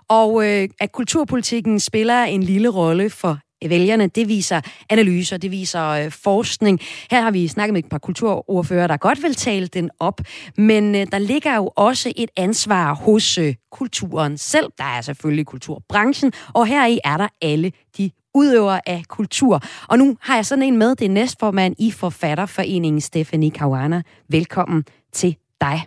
Og 0.09 0.47
øh, 0.47 0.69
at 0.79 0.91
kulturpolitikken 0.91 1.79
spiller 1.79 2.23
en 2.23 2.43
lille 2.43 2.69
rolle 2.69 3.09
for 3.09 3.39
vælgerne. 3.69 4.07
Det 4.07 4.27
viser 4.27 4.61
analyser, 4.89 5.37
det 5.37 5.51
viser 5.51 5.87
øh, 5.89 6.11
forskning. 6.11 6.79
Her 7.11 7.21
har 7.21 7.31
vi 7.31 7.47
snakket 7.47 7.73
med 7.73 7.83
et 7.83 7.89
par 7.89 7.97
kulturordfører, 7.97 8.87
der 8.87 8.97
godt 8.97 9.23
vil 9.23 9.33
tale 9.33 9.67
den 9.67 9.89
op, 9.99 10.21
men 10.57 10.95
øh, 10.95 11.07
der 11.11 11.19
ligger 11.19 11.55
jo 11.55 11.71
også 11.75 12.13
et 12.15 12.29
ansvar 12.37 12.93
hos 12.93 13.37
øh, 13.37 13.55
kulturen 13.71 14.37
selv. 14.37 14.65
Der 14.77 14.83
er 14.83 15.01
selvfølgelig 15.01 15.45
kulturbranchen, 15.45 16.33
og 16.53 16.67
her 16.67 16.87
i 16.87 16.99
er 17.03 17.17
der 17.17 17.27
alle 17.41 17.71
de 17.97 18.11
udøvere 18.35 18.89
af 18.89 19.03
kultur. 19.09 19.61
Og 19.89 19.97
nu 19.97 20.17
har 20.21 20.35
jeg 20.35 20.45
sådan 20.45 20.63
en 20.63 20.77
med, 20.77 20.95
det 20.95 21.05
er 21.05 21.09
næstformand 21.09 21.75
i 21.79 21.91
Forfatterforeningen, 21.91 23.01
Stephanie 23.01 23.51
Kawana. 23.51 24.01
Velkommen 24.29 24.83
til 25.11 25.35
dig. 25.61 25.79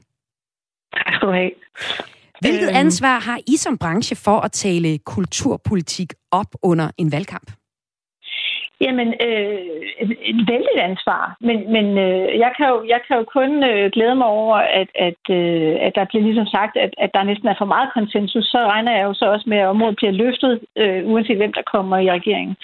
Tak 0.92 1.14
skal 1.14 1.28
du 1.28 1.32
have. 1.32 1.50
Hvilket 2.40 2.68
øhm. 2.68 2.76
ansvar 2.76 3.18
har 3.18 3.38
I 3.46 3.56
som 3.56 3.78
branche 3.78 4.16
for 4.16 4.40
at 4.40 4.52
tale 4.52 4.98
kulturpolitik 4.98 6.12
op 6.32 6.50
under 6.62 6.90
en 6.98 7.12
valgkamp? 7.12 7.50
Jamen, 8.80 9.08
øh, 9.26 9.60
et 10.30 10.40
vældigt 10.50 10.80
ansvar. 10.90 11.36
Men, 11.40 11.58
men 11.74 11.86
øh, 12.06 12.28
jeg, 12.44 12.50
kan 12.56 12.66
jo, 12.72 12.76
jeg 12.94 13.00
kan 13.06 13.16
jo 13.20 13.24
kun 13.36 13.50
øh, 13.70 13.90
glæde 13.94 14.16
mig 14.20 14.26
over, 14.26 14.56
at, 14.80 14.88
at, 15.08 15.22
øh, 15.38 15.74
at 15.86 15.92
der 15.98 16.04
bliver 16.08 16.24
ligesom 16.28 16.46
sagt, 16.46 16.74
at, 16.84 16.92
at 17.04 17.10
der 17.14 17.22
næsten 17.30 17.48
er 17.48 17.56
for 17.58 17.68
meget 17.74 17.88
konsensus. 17.96 18.44
Så 18.44 18.58
regner 18.72 18.92
jeg 18.96 19.04
jo 19.08 19.14
så 19.14 19.26
også 19.34 19.46
med, 19.52 19.58
at 19.58 19.70
området 19.74 19.96
bliver 19.96 20.14
løftet, 20.22 20.52
øh, 20.82 21.00
uanset 21.10 21.36
hvem 21.36 21.52
der 21.52 21.70
kommer 21.74 21.96
i 21.98 22.10
regeringen. 22.16 22.56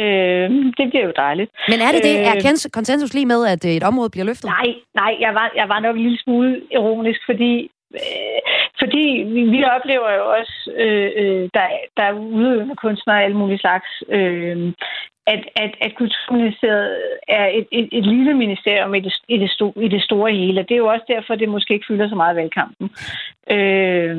Øh, 0.00 0.46
det 0.78 0.86
bliver 0.90 1.06
jo 1.08 1.12
dejligt. 1.16 1.50
Men 1.72 1.78
er 1.86 1.90
det 1.94 2.02
det? 2.08 2.14
Er 2.28 2.34
øh, 2.36 2.70
konsensus 2.78 3.14
lige 3.14 3.30
med, 3.32 3.40
at 3.54 3.64
et 3.64 3.84
område 3.90 4.10
bliver 4.10 4.26
løftet? 4.30 4.48
Nej, 4.58 4.68
nej 4.94 5.12
jeg, 5.24 5.32
var, 5.38 5.46
jeg 5.60 5.68
var 5.72 5.80
nok 5.80 5.96
en 5.96 6.02
lille 6.02 6.20
smule 6.24 6.50
ironisk, 6.78 7.20
fordi 7.30 7.52
Øh, 7.60 7.75
fordi 8.78 9.04
vi 9.52 9.64
oplever 9.64 10.10
jo 10.18 10.24
også, 10.38 10.70
øh, 10.76 11.10
øh, 11.16 11.48
der, 11.54 11.66
der 11.96 12.02
er 12.02 12.12
udøvende 12.12 12.76
kunstnere 12.76 13.16
og 13.16 13.22
alle 13.22 13.36
mulige 13.36 13.58
slags, 13.58 13.88
øh, 14.08 14.72
at, 15.26 15.42
at, 15.56 15.72
at 15.80 15.92
Kulturministeriet 15.96 17.18
er 17.28 17.46
et, 17.46 17.66
et, 17.72 17.88
et 17.92 18.06
lille 18.06 18.34
ministerium 18.34 18.94
i 18.94 19.00
det, 19.00 19.14
i, 19.28 19.38
det 19.38 19.50
sto, 19.50 19.72
i 19.80 19.88
det 19.88 20.02
store 20.02 20.32
hele. 20.32 20.62
Det 20.62 20.70
er 20.70 20.84
jo 20.84 20.86
også 20.86 21.04
derfor, 21.08 21.34
det 21.34 21.48
måske 21.48 21.74
ikke 21.74 21.86
fylder 21.88 22.08
så 22.08 22.14
meget 22.14 22.34
i 22.34 22.36
valgkampen. 22.36 22.90
Øh, 23.50 24.16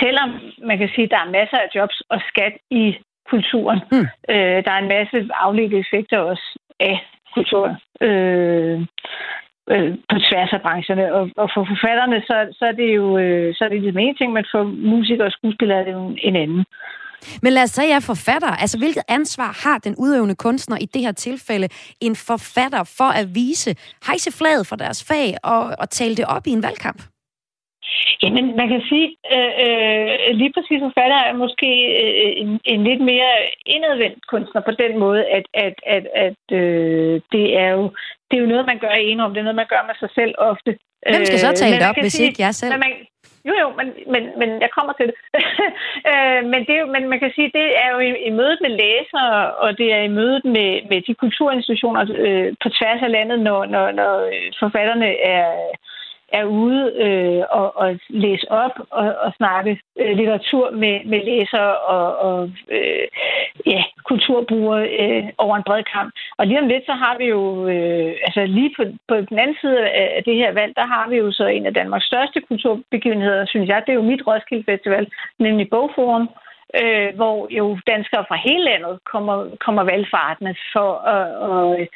selvom 0.00 0.30
man 0.68 0.78
kan 0.78 0.90
sige, 0.94 1.04
at 1.04 1.10
der 1.10 1.20
er 1.20 1.34
masser 1.38 1.58
af 1.58 1.68
jobs 1.74 2.02
og 2.08 2.20
skat 2.28 2.52
i 2.70 2.96
kulturen. 3.30 3.80
Mm. 3.92 4.06
Øh, 4.34 4.58
der 4.64 4.72
er 4.72 4.78
en 4.82 4.94
masse 4.96 5.28
afledte 5.34 5.78
effekter 5.78 6.18
også 6.18 6.58
af 6.80 6.96
kultur. 7.34 7.76
Øh, 8.00 8.86
øh, 9.70 9.90
på 10.10 10.16
tværs 10.28 10.52
af 10.52 10.62
brancherne. 10.62 11.14
Og, 11.14 11.24
og 11.36 11.48
for 11.54 11.62
forfatterne, 11.72 12.18
så, 12.28 12.36
så 12.58 12.64
er 12.70 12.72
det 12.72 12.88
jo 12.98 13.18
øh, 13.18 13.54
så 13.54 13.64
er 13.64 13.68
det 13.68 13.82
den 13.82 13.98
ene 13.98 14.14
ting, 14.16 14.32
men 14.32 14.44
for 14.52 14.62
musikere 14.94 15.26
og 15.26 15.32
skuespillere 15.32 15.78
er 15.80 15.84
det 15.84 15.92
jo 15.92 16.16
en 16.18 16.36
anden. 16.36 16.64
Men 17.42 17.52
lad 17.52 17.62
os 17.62 17.70
sige, 17.70 17.84
at 17.84 17.90
jeg 17.90 17.96
er 17.96 18.10
forfatter. 18.12 18.52
Altså, 18.62 18.78
hvilket 18.78 19.02
ansvar 19.08 19.60
har 19.64 19.78
den 19.78 19.94
udøvende 19.98 20.34
kunstner 20.34 20.76
i 20.80 20.86
det 20.94 21.02
her 21.02 21.12
tilfælde 21.12 21.68
en 22.00 22.16
forfatter 22.16 22.84
for 22.98 23.10
at 23.20 23.26
vise 23.34 23.70
hejse 24.06 24.30
flaget 24.38 24.66
for 24.66 24.76
deres 24.76 25.04
fag 25.08 25.28
og, 25.44 25.62
og 25.78 25.90
tale 25.90 26.16
det 26.16 26.26
op 26.36 26.46
i 26.46 26.50
en 26.50 26.62
valgkamp? 26.62 27.02
Jamen, 28.22 28.56
man 28.56 28.68
kan 28.68 28.82
sige, 28.90 29.06
øh, 29.34 29.52
øh, 29.64 30.36
lige 30.40 30.52
præcis 30.56 30.80
forfatter 30.86 31.20
er 31.28 31.34
måske 31.44 31.70
øh, 32.02 32.32
en, 32.42 32.60
en 32.64 32.84
lidt 32.84 33.00
mere 33.00 33.32
indadvendt 33.66 34.26
kunstner 34.32 34.60
på 34.64 34.70
den 34.82 34.98
måde, 34.98 35.22
at, 35.24 35.46
at, 35.54 35.74
at, 35.86 36.04
at 36.26 36.42
øh, 36.60 37.20
det 37.32 37.58
er 37.58 37.70
jo 37.78 37.84
det 38.32 38.38
er 38.38 38.44
jo 38.44 38.52
noget, 38.52 38.66
man 38.72 38.78
gør 38.78 38.94
ene 39.08 39.24
om. 39.24 39.30
Det 39.32 39.40
er 39.40 39.48
noget, 39.48 39.62
man 39.62 39.72
gør 39.74 39.82
med 39.88 39.96
sig 40.02 40.10
selv 40.18 40.34
ofte. 40.50 40.70
Hvem 41.12 41.24
skal 41.24 41.38
så 41.38 41.50
øh, 41.50 41.56
tale 41.62 41.76
det 41.80 41.88
op, 41.90 41.96
hvis 42.04 42.12
sige, 42.12 42.28
ikke 42.28 42.42
jeg 42.42 42.54
selv? 42.54 42.72
Man, 42.86 42.92
jo, 43.48 43.54
jo, 43.62 43.68
men, 43.78 43.86
men, 44.12 44.22
men 44.40 44.48
jeg 44.64 44.70
kommer 44.76 44.92
til 44.96 45.06
det. 45.10 45.16
øh, 46.10 46.40
men, 46.52 46.60
det 46.66 46.74
er 46.74 46.80
jo, 46.84 46.88
men 46.94 47.02
man 47.12 47.20
kan 47.22 47.32
sige, 47.36 47.50
det 47.58 47.66
er 47.82 47.88
jo 47.94 47.98
i, 48.08 48.10
i 48.28 48.30
mødet 48.38 48.58
med 48.64 48.72
læsere, 48.82 49.32
og 49.64 49.78
det 49.78 49.88
er 49.96 50.02
i 50.08 50.14
mødet 50.18 50.44
med, 50.44 50.70
med 50.90 50.98
de 51.06 51.14
kulturinstitutioner 51.14 52.02
øh, 52.24 52.48
på 52.62 52.68
tværs 52.76 53.02
af 53.06 53.10
landet, 53.16 53.38
når, 53.48 53.60
når, 53.74 53.86
når 54.00 54.12
forfatterne 54.62 55.10
er 55.36 55.46
er 56.32 56.44
ude 56.44 56.92
øh, 57.04 57.42
og, 57.50 57.76
og 57.76 57.98
læse 58.08 58.46
op 58.50 58.76
og, 58.90 59.14
og 59.24 59.32
snakke 59.36 59.80
øh, 60.00 60.16
litteratur 60.16 60.70
med, 60.70 61.04
med 61.04 61.20
læsere 61.24 61.76
og, 61.76 62.18
og 62.18 62.50
øh, 62.68 63.06
ja, 63.66 63.82
kulturbrugere 64.04 64.88
øh, 65.00 65.24
over 65.38 65.56
en 65.56 65.62
bred 65.62 65.84
kamp. 65.94 66.14
Og 66.38 66.46
lige 66.46 66.60
om 66.60 66.68
lidt, 66.68 66.86
så 66.86 66.92
har 66.92 67.18
vi 67.18 67.24
jo, 67.24 67.68
øh, 67.68 68.12
altså 68.26 68.46
lige 68.46 68.74
på, 68.76 68.82
på 69.08 69.14
den 69.30 69.38
anden 69.38 69.56
side 69.60 69.88
af 69.88 70.22
det 70.26 70.36
her 70.36 70.52
valg, 70.52 70.72
der 70.76 70.86
har 70.86 71.08
vi 71.08 71.16
jo 71.16 71.32
så 71.32 71.46
en 71.46 71.66
af 71.66 71.74
Danmarks 71.74 72.06
største 72.06 72.40
kulturbegivenheder, 72.40 73.46
synes 73.46 73.68
jeg. 73.68 73.82
Det 73.86 73.92
er 73.92 74.00
jo 74.00 74.10
mit 74.12 74.26
Roskilde 74.26 74.64
Festival, 74.64 75.06
nemlig 75.38 75.70
Bogforum, 75.70 76.28
øh, 76.80 77.14
hvor 77.14 77.46
jo 77.50 77.78
danskere 77.86 78.24
fra 78.28 78.36
hele 78.36 78.64
landet 78.64 78.98
kommer, 79.12 79.56
kommer 79.60 79.82
valgfartende 79.82 80.54
for 80.72 80.90
at, 81.16 81.26
at, 81.50 81.88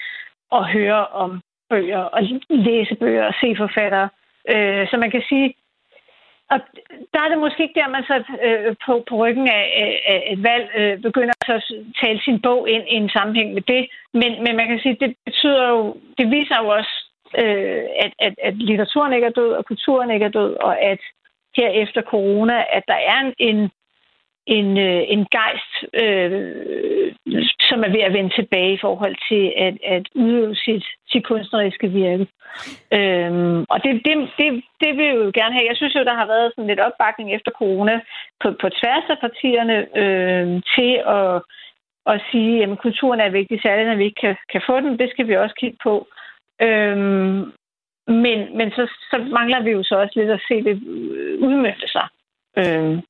at 0.53 0.64
høre 0.64 1.07
om 1.07 1.40
bøger 1.70 1.99
og 1.99 2.22
læse 2.49 2.94
bøger 2.94 3.25
og 3.25 3.35
se 3.40 3.55
forfattere. 3.57 4.09
Øh, 4.53 4.89
så 4.91 4.97
man 4.97 5.11
kan 5.11 5.23
sige, 5.29 5.55
og 6.51 6.59
der 7.13 7.21
er 7.23 7.29
det 7.29 7.39
måske 7.39 7.63
ikke 7.63 7.81
der, 7.81 7.89
man 7.89 8.05
så 8.11 8.17
øh, 8.47 8.77
på, 8.87 9.05
på 9.09 9.15
ryggen 9.17 9.49
af, 9.49 9.65
af 10.13 10.29
et 10.33 10.43
valg 10.43 10.67
øh, 10.77 11.03
begynder 11.03 11.35
at 11.49 11.63
tale 12.03 12.21
sin 12.23 12.41
bog 12.43 12.69
ind 12.69 12.85
i 12.89 12.95
en 12.95 13.09
sammenhæng 13.09 13.55
med 13.55 13.63
det. 13.63 13.89
Men, 14.13 14.31
men 14.45 14.57
man 14.57 14.69
kan 14.69 14.79
sige, 14.83 14.97
det 15.01 15.17
betyder 15.25 15.69
jo, 15.69 15.97
det 16.19 16.31
viser 16.31 16.57
jo 16.63 16.69
også, 16.69 16.95
øh, 17.39 17.83
at, 18.05 18.13
at, 18.19 18.35
at 18.43 18.55
litteraturen 18.57 19.13
ikke 19.13 19.27
er 19.27 19.39
død, 19.41 19.53
og 19.53 19.65
kulturen 19.65 20.11
ikke 20.11 20.27
er 20.27 20.37
død, 20.41 20.53
og 20.55 20.81
at 20.81 21.01
her 21.57 21.69
efter 21.69 22.03
corona, 22.03 22.65
at 22.73 22.83
der 22.89 22.99
er 23.13 23.19
en, 23.21 23.35
en 23.39 23.71
en, 24.47 24.79
øh, 24.79 25.03
en 25.09 25.27
gejst, 25.37 25.73
øh, 26.03 27.13
som 27.69 27.85
er 27.85 27.91
ved 27.91 28.01
at 28.01 28.13
vende 28.13 28.35
tilbage 28.35 28.73
i 28.73 28.79
forhold 28.81 29.17
til 29.29 29.53
at, 29.57 29.75
at 29.85 30.09
udøve 30.15 30.55
sit, 30.55 30.85
sit 31.09 31.25
kunstneriske 31.27 31.89
virke. 31.89 32.27
Øhm, 32.93 33.65
og 33.69 33.83
det, 33.85 33.93
det, 34.07 34.15
det, 34.39 34.65
det 34.81 34.97
vil 34.97 35.07
jeg 35.07 35.15
jo 35.15 35.31
gerne 35.35 35.55
have. 35.55 35.69
Jeg 35.69 35.77
synes 35.77 35.95
jo, 35.95 36.05
der 36.05 36.15
har 36.15 36.27
været 36.27 36.53
sådan 36.53 36.69
lidt 36.69 36.81
opbakning 36.81 37.35
efter 37.35 37.51
corona 37.51 38.01
på, 38.43 38.49
på 38.61 38.69
tværs 38.69 39.07
af 39.11 39.19
partierne 39.21 39.77
øh, 40.03 40.63
til 40.75 40.93
at, 41.19 41.43
at 42.13 42.23
sige, 42.31 42.63
at 42.63 42.79
kulturen 42.79 43.21
er 43.21 43.29
vigtig, 43.29 43.61
særligt 43.63 43.89
når 43.89 43.97
vi 43.97 44.05
ikke 44.05 44.21
kan, 44.21 44.37
kan 44.53 44.63
få 44.67 44.81
den. 44.81 44.99
Det 44.99 45.11
skal 45.11 45.29
vi 45.29 45.37
også 45.37 45.55
kigge 45.61 45.79
på. 45.83 46.07
Øhm, 46.63 47.53
men, 48.07 48.39
men 48.59 48.71
så, 48.71 48.83
så 49.11 49.17
mangler 49.39 49.63
vi 49.63 49.71
jo 49.71 49.83
så 49.83 49.95
også 49.97 50.13
lidt 50.17 50.31
at 50.31 50.45
se 50.49 50.65
det 50.65 50.75
udmønte 51.39 51.89
sig. 51.89 52.09
Øhm, 52.59 53.03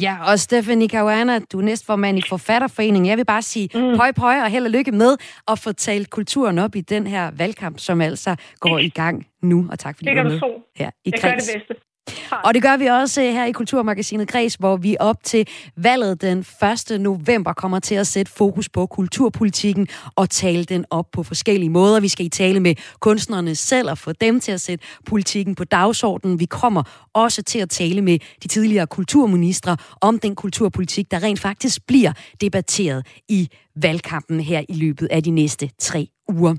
Ja, 0.00 0.16
og 0.30 0.38
Stephanie 0.38 0.88
Caruana, 0.88 1.38
du 1.38 1.58
er 1.58 1.62
næstformand 1.62 2.18
i 2.18 2.22
Forfatterforeningen. 2.28 3.08
Jeg 3.08 3.18
vil 3.18 3.24
bare 3.24 3.42
sige 3.42 3.68
mm. 3.74 3.96
pøj, 3.96 4.12
pøj 4.12 4.40
og 4.40 4.50
held 4.50 4.64
og 4.64 4.70
lykke 4.70 4.92
med 4.92 5.16
at 5.48 5.58
få 5.58 5.72
talt 5.72 6.10
kulturen 6.10 6.58
op 6.58 6.76
i 6.76 6.80
den 6.80 7.06
her 7.06 7.30
valgkamp, 7.30 7.78
som 7.78 8.00
altså 8.00 8.36
går 8.60 8.78
i 8.78 8.88
gang 8.88 9.26
nu. 9.42 9.66
Og 9.70 9.78
tak 9.78 9.96
fordi 9.96 10.10
det 10.10 10.16
du 10.16 10.22
var 10.22 10.28
med. 10.28 10.40
Det 10.40 10.40
Ja, 10.80 10.90
i 11.04 11.10
Jeg 11.10 11.20
gør 11.22 11.28
det 11.28 11.50
bedste. 11.54 11.74
Og 12.44 12.54
det 12.54 12.62
gør 12.62 12.76
vi 12.76 12.86
også 12.86 13.22
øh, 13.22 13.32
her 13.32 13.44
i 13.44 13.52
Kulturmagasinet 13.52 14.28
Græs, 14.28 14.54
hvor 14.54 14.76
vi 14.76 14.96
op 15.00 15.16
til 15.24 15.48
valget 15.76 16.22
den 16.22 16.38
1. 16.90 17.00
november 17.00 17.52
kommer 17.52 17.78
til 17.78 17.94
at 17.94 18.06
sætte 18.06 18.32
fokus 18.32 18.68
på 18.68 18.86
kulturpolitikken 18.86 19.88
og 20.16 20.30
tale 20.30 20.64
den 20.64 20.84
op 20.90 21.06
på 21.12 21.22
forskellige 21.22 21.70
måder. 21.70 22.00
Vi 22.00 22.08
skal 22.08 22.26
i 22.26 22.28
tale 22.28 22.60
med 22.60 22.74
kunstnerne 23.00 23.54
selv 23.54 23.90
og 23.90 23.98
få 23.98 24.12
dem 24.12 24.40
til 24.40 24.52
at 24.52 24.60
sætte 24.60 24.84
politikken 25.06 25.54
på 25.54 25.64
dagsordenen. 25.64 26.40
Vi 26.40 26.44
kommer 26.44 27.08
også 27.14 27.42
til 27.42 27.58
at 27.58 27.70
tale 27.70 28.02
med 28.02 28.18
de 28.42 28.48
tidligere 28.48 28.86
kulturministre 28.86 29.76
om 30.00 30.18
den 30.18 30.34
kulturpolitik, 30.34 31.10
der 31.10 31.22
rent 31.22 31.40
faktisk 31.40 31.86
bliver 31.86 32.12
debatteret 32.40 33.06
i 33.28 33.48
valgkampen 33.76 34.40
her 34.40 34.62
i 34.68 34.74
løbet 34.74 35.08
af 35.10 35.22
de 35.22 35.30
næste 35.30 35.70
tre 35.78 36.08
uger. 36.28 36.54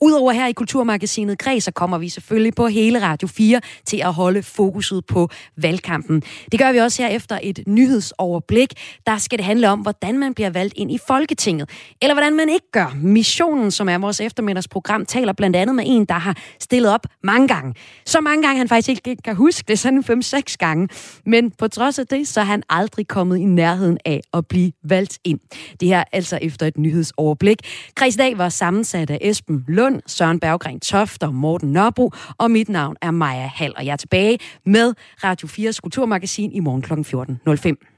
Udover 0.00 0.32
her 0.32 0.46
i 0.46 0.52
Kulturmagasinet 0.52 1.38
Græs, 1.38 1.64
så 1.64 1.70
kommer 1.70 1.98
vi 1.98 2.08
selvfølgelig 2.08 2.54
på 2.54 2.66
hele 2.66 3.02
Radio 3.02 3.28
4 3.28 3.60
til 3.86 3.96
at 3.96 4.14
holde 4.14 4.42
fokuset 4.42 5.06
på 5.06 5.28
valgkampen. 5.56 6.22
Det 6.52 6.60
gør 6.60 6.72
vi 6.72 6.78
også 6.78 7.02
her 7.02 7.08
efter 7.08 7.38
et 7.42 7.60
nyhedsoverblik. 7.66 8.72
Der 9.06 9.18
skal 9.18 9.38
det 9.38 9.46
handle 9.46 9.68
om, 9.70 9.80
hvordan 9.80 10.18
man 10.18 10.34
bliver 10.34 10.50
valgt 10.50 10.74
ind 10.76 10.92
i 10.92 10.98
Folketinget, 11.06 11.70
eller 12.02 12.14
hvordan 12.14 12.36
man 12.36 12.48
ikke 12.48 12.70
gør. 12.72 12.96
Missionen, 13.02 13.70
som 13.70 13.88
er 13.88 13.98
vores 13.98 14.20
eftermiddagsprogram, 14.20 15.06
taler 15.06 15.32
blandt 15.32 15.56
andet 15.56 15.76
med 15.76 15.84
en, 15.86 16.04
der 16.04 16.14
har 16.14 16.36
stillet 16.60 16.92
op 16.92 17.06
mange 17.22 17.48
gange. 17.48 17.74
Så 18.06 18.20
mange 18.20 18.42
gange, 18.42 18.58
han 18.58 18.68
faktisk 18.68 19.08
ikke 19.08 19.22
kan 19.22 19.36
huske 19.36 19.64
det, 19.68 19.78
sådan 19.78 20.04
5-6 20.24 20.56
gange. 20.58 20.88
Men 21.26 21.50
på 21.50 21.68
trods 21.68 21.98
af 21.98 22.06
det, 22.06 22.28
så 22.28 22.40
er 22.40 22.44
han 22.44 22.62
aldrig 22.70 23.08
kommet 23.08 23.36
i 23.36 23.44
nærheden 23.44 23.98
af 24.04 24.20
at 24.32 24.46
blive 24.46 24.72
valgt 24.84 25.18
ind. 25.24 25.40
Det 25.80 25.88
her 25.88 26.04
altså 26.12 26.38
efter 26.58 26.66
et 26.66 26.78
nyhedsoverblik. 26.78 27.58
Kreds 27.94 28.16
dag 28.16 28.38
var 28.38 28.48
sammensat 28.48 29.10
af 29.10 29.18
Esben 29.20 29.64
Lund, 29.68 30.02
Søren 30.06 30.40
Berggren 30.40 30.80
Toft 30.80 31.22
og 31.22 31.34
Morten 31.34 31.72
Nørbro, 31.72 32.10
og 32.38 32.50
mit 32.50 32.68
navn 32.68 32.96
er 33.02 33.10
Maja 33.10 33.50
Hall, 33.54 33.72
og 33.76 33.86
jeg 33.86 33.92
er 33.92 33.96
tilbage 33.96 34.38
med 34.66 34.94
Radio 35.24 35.48
4's 35.48 35.80
Kulturmagasin 35.80 36.52
i 36.52 36.60
morgen 36.60 36.82
kl. 36.82 36.92
14.05. 36.92 37.97